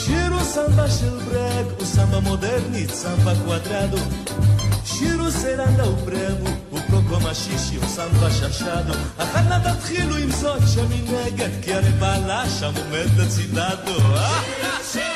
Shiro 0.00 0.40
samba 0.54 0.86
shilbreg, 0.96 1.66
o 1.82 1.84
samba 1.94 2.20
moderni, 2.20 2.84
samba 3.02 3.32
quadrado. 3.44 4.00
Shiro 4.92 5.30
seranga 5.40 5.84
o 5.92 5.96
prego, 6.06 6.50
o 7.10 7.12
coco 7.12 7.20
machixe, 7.20 7.76
o 7.78 7.88
samba 7.88 8.30
chachado. 8.30 8.94
החנה 9.18 9.60
תתחילו 9.60 10.16
עם 10.16 10.30
זאת 10.30 10.62
שמנגד, 10.74 11.50
כי 11.62 11.74
הנבלה 11.74 12.44
שם 12.60 12.72
עומד 12.76 13.06
לצידדו. 13.18 14.00
אה? 14.14 14.40
שירו 14.92 15.09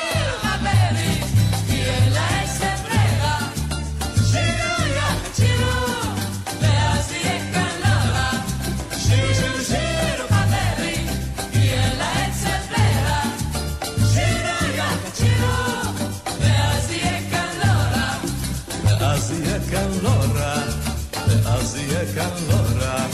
לא 22.49 22.55
רע, 22.85 23.05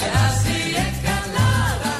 ואז 0.00 0.46
יהיה 0.46 0.84
כאן 1.02 1.28
לא 1.34 1.40
רע. 1.84 1.96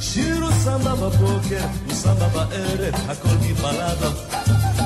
שירו 0.00 0.48
סמבה 0.64 0.94
בבוקר, 0.94 1.64
וסמבה 1.86 2.28
בערב, 2.28 2.94
הכל 3.08 3.36
מבלדו. 3.40 4.10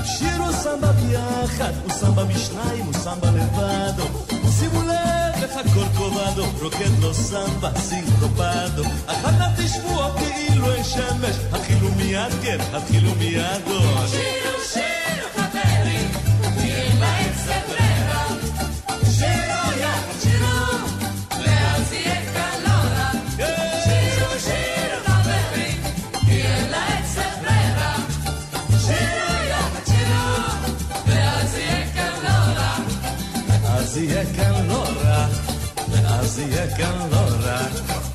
שירו 0.04 0.52
סמבה 0.52 0.92
ביחד, 0.92 1.72
וסמבה 1.86 2.24
בשניים, 2.24 2.88
וסמבה 2.88 3.30
לבדו. 3.30 4.04
שימו 4.58 4.82
לב 4.82 5.42
איך 5.42 5.56
הכל 5.56 5.84
קובדו, 5.98 6.44
רוקד 6.62 6.98
לו 7.00 7.14
סמבה, 7.14 7.70
סינקופדו. 7.76 8.82
אחר 9.06 9.32
כך 9.38 9.60
תשבו 9.60 10.02
כאילו 10.18 10.72
אין 10.72 10.84
שמש, 10.84 11.36
התחילו 11.52 11.88
מיד 11.96 12.32
כן, 12.42 12.58
התחילו 12.72 13.14
מיד 13.14 13.62
לא. 13.66 14.06
שירו 14.06 14.64
שירו 14.72 15.07
אז 33.88 33.96
יהיה 33.96 34.24
כאן 34.36 34.66
לא 34.68 34.84
רע, 35.04 35.26
ואז 35.90 36.38
יהיה 36.38 36.76
כאן 36.76 37.08
לא 37.10 37.16
רע. 37.16 37.60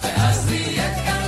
ואז 0.03 0.51
יהיה 0.51 1.05
כאן 1.05 1.22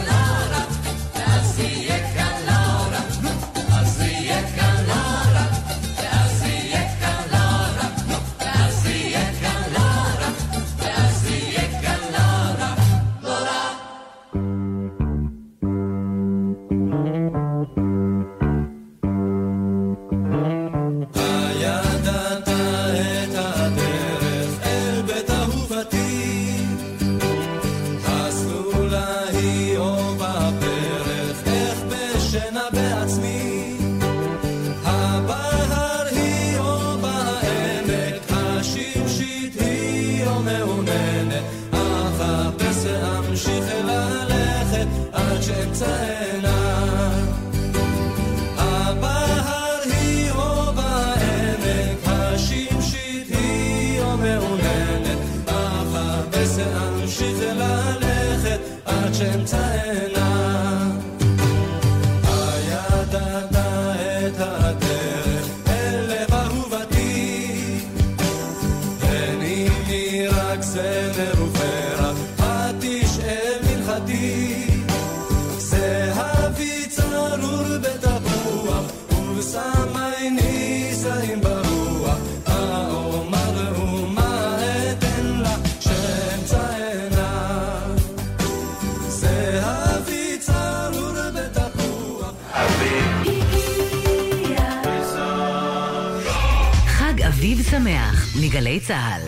מגלי 98.41 98.79
צה"ל. 98.79 99.21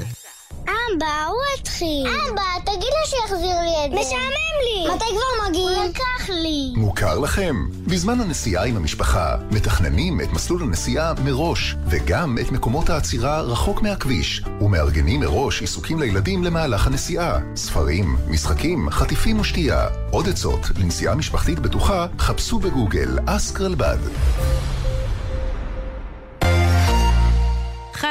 אבא, 0.64 1.26
הוא 1.28 1.42
התחיל. 1.60 2.08
אבא, 2.08 2.42
תגיד 2.66 2.90
לו 2.94 3.06
שיחזיר 3.06 3.62
לי 3.62 3.86
את 3.86 3.92
זה. 3.92 4.00
משעמם 4.00 4.58
לי. 4.64 4.96
מתי 4.96 5.06
כבר 5.06 5.50
מגיעים? 5.50 5.80
הוא 5.80 5.90
לקח 5.90 6.30
לי. 6.30 6.74
מוכר 6.76 7.20
לכם? 7.20 7.56
בזמן 7.86 8.22
הנסיעה 8.22 8.66
עם 8.66 8.78
המשפחה, 8.78 9.36
מתכננים 9.52 10.22
את 10.22 10.34
מסלול 10.34 10.64
הנסיעה 10.64 11.14
מראש, 11.26 11.76
וגם 11.90 12.38
את 12.42 12.52
מקומות 12.52 12.90
העצירה 12.90 13.42
רחוק 13.42 13.82
מהכביש, 13.82 14.42
ומארגנים 14.62 15.20
מראש 15.20 15.62
עיסוקים 15.62 16.00
לילדים 16.00 16.44
למהלך 16.44 16.88
הנסיעה. 16.88 17.40
ספרים, 17.56 18.18
משחקים, 18.28 18.90
חטיפים 18.90 19.40
ושתייה. 19.40 19.88
עוד 20.12 20.30
עצות 20.30 20.62
לנסיעה 20.78 21.16
משפחתית 21.16 21.60
בטוחה, 21.60 22.06
חפשו 22.20 22.60
בגוגל 22.60 23.18
אסק 23.26 23.62
רלב"ד. 23.62 23.98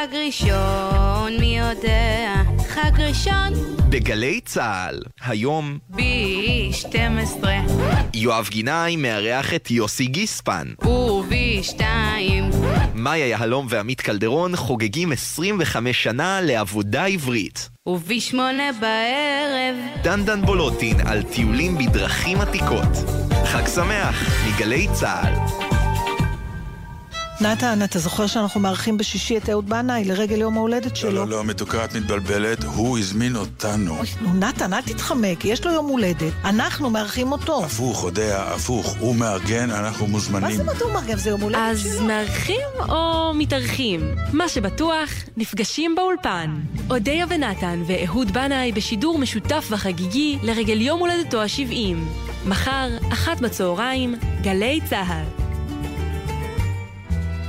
חג 0.06 0.14
ראשון, 0.14 1.40
מי 1.40 1.58
יודע? 1.58 2.34
חג 2.68 3.00
ראשון, 3.00 3.52
בגלי 3.88 4.40
צה"ל, 4.44 5.00
היום 5.20 5.78
בי 5.88 6.70
12 6.72 7.54
יואב 8.14 8.48
גינאי 8.50 8.96
מארח 8.96 9.54
את 9.54 9.70
יוסי 9.70 10.06
גיספן. 10.06 10.66
ובי 10.82 11.62
2 11.62 12.50
מאיה 12.94 13.26
יהלום 13.26 13.66
ועמית 13.68 14.00
קלדרון 14.00 14.56
חוגגים 14.56 15.12
25 15.12 16.02
שנה 16.02 16.40
לעבודה 16.42 17.04
עברית. 17.04 17.68
ובי 17.86 18.20
8 18.20 18.62
בערב 18.80 20.02
דנדן 20.02 20.46
בולוטין 20.46 21.00
על 21.00 21.22
טיולים 21.22 21.78
בדרכים 21.78 22.40
עתיקות. 22.40 22.96
חג 23.44 23.66
שמח 23.74 24.46
מגלי 24.46 24.86
צה"ל. 24.92 25.75
נתן, 27.40 27.78
אתה 27.84 27.98
זוכר 27.98 28.26
שאנחנו 28.26 28.60
מארחים 28.60 28.98
בשישי 28.98 29.36
את 29.36 29.50
אהוד 29.50 29.68
בנאי 29.68 30.04
לרגל 30.04 30.40
יום 30.40 30.56
ההולדת 30.56 30.96
שלו? 30.96 31.10
לא, 31.10 31.26
לא, 31.28 31.36
לא, 31.36 31.44
מתוקה, 31.44 31.84
את 31.84 31.94
מתבלבלת, 31.94 32.64
הוא 32.64 32.98
הזמין 32.98 33.36
אותנו. 33.36 33.98
נו, 34.20 34.34
נתן, 34.34 34.72
אל 34.72 34.80
תתחמק, 34.80 35.44
יש 35.44 35.66
לו 35.66 35.72
יום 35.72 35.86
הולדת. 35.86 36.32
אנחנו 36.44 36.90
מארחים 36.90 37.32
אותו. 37.32 37.64
הפוך, 37.64 38.04
אודיה, 38.04 38.42
הפוך. 38.42 38.96
הוא 39.00 39.16
מארגן, 39.16 39.70
אנחנו 39.70 40.06
מוזמנים. 40.06 40.42
מה 40.42 40.56
זה 40.56 40.64
מה 40.64 40.72
הוא 40.82 40.92
מארגן? 40.92 41.16
זה 41.16 41.30
יום 41.30 41.40
הולדת 41.40 41.58
שלו. 41.78 41.90
אז 41.92 42.00
מארחים 42.00 42.68
או 42.88 43.32
מתארחים? 43.34 44.00
מה 44.32 44.48
שבטוח, 44.48 45.10
נפגשים 45.36 45.94
באולפן. 45.94 46.54
אודיה 46.90 47.26
ונתן 47.28 47.82
ואהוד 47.86 48.32
בנאי 48.32 48.72
בשידור 48.72 49.18
משותף 49.18 49.68
וחגיגי 49.70 50.38
לרגל 50.42 50.80
יום 50.80 51.00
הולדתו 51.00 51.42
ה-70. 51.42 51.96
מחר, 52.46 52.88
אחת 53.12 53.40
בצהריים, 53.40 54.14
גלי 54.42 54.80
צה"ל. 54.90 55.45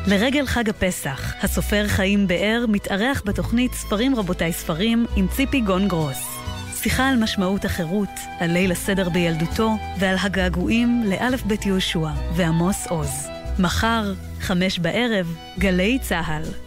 לרגל 0.08 0.46
חג 0.46 0.70
הפסח, 0.70 1.34
הסופר 1.42 1.88
חיים 1.88 2.28
באר 2.28 2.66
מתארח 2.68 3.22
בתוכנית 3.26 3.74
ספרים 3.74 4.16
רבותיי 4.16 4.54
ספרים 4.54 5.06
עם 5.16 5.28
ציפי 5.28 5.62
גון 5.62 5.88
גרוס. 5.88 6.40
שיחה 6.76 7.10
על 7.10 7.16
משמעות 7.24 7.66
החירות, 7.66 8.10
על 8.40 8.52
ליל 8.52 8.72
הסדר 8.72 9.10
בילדותו 9.10 9.72
ועל 10.00 10.16
הגעגועים 10.22 11.04
לאלף 11.06 11.44
בית 11.44 11.66
יהושע 11.66 12.10
ועמוס 12.36 12.88
עוז. 12.88 13.28
מחר, 13.60 14.14
חמש 14.40 14.80
בערב, 14.80 15.36
גלי 15.60 16.00
צה"ל. 16.02 16.67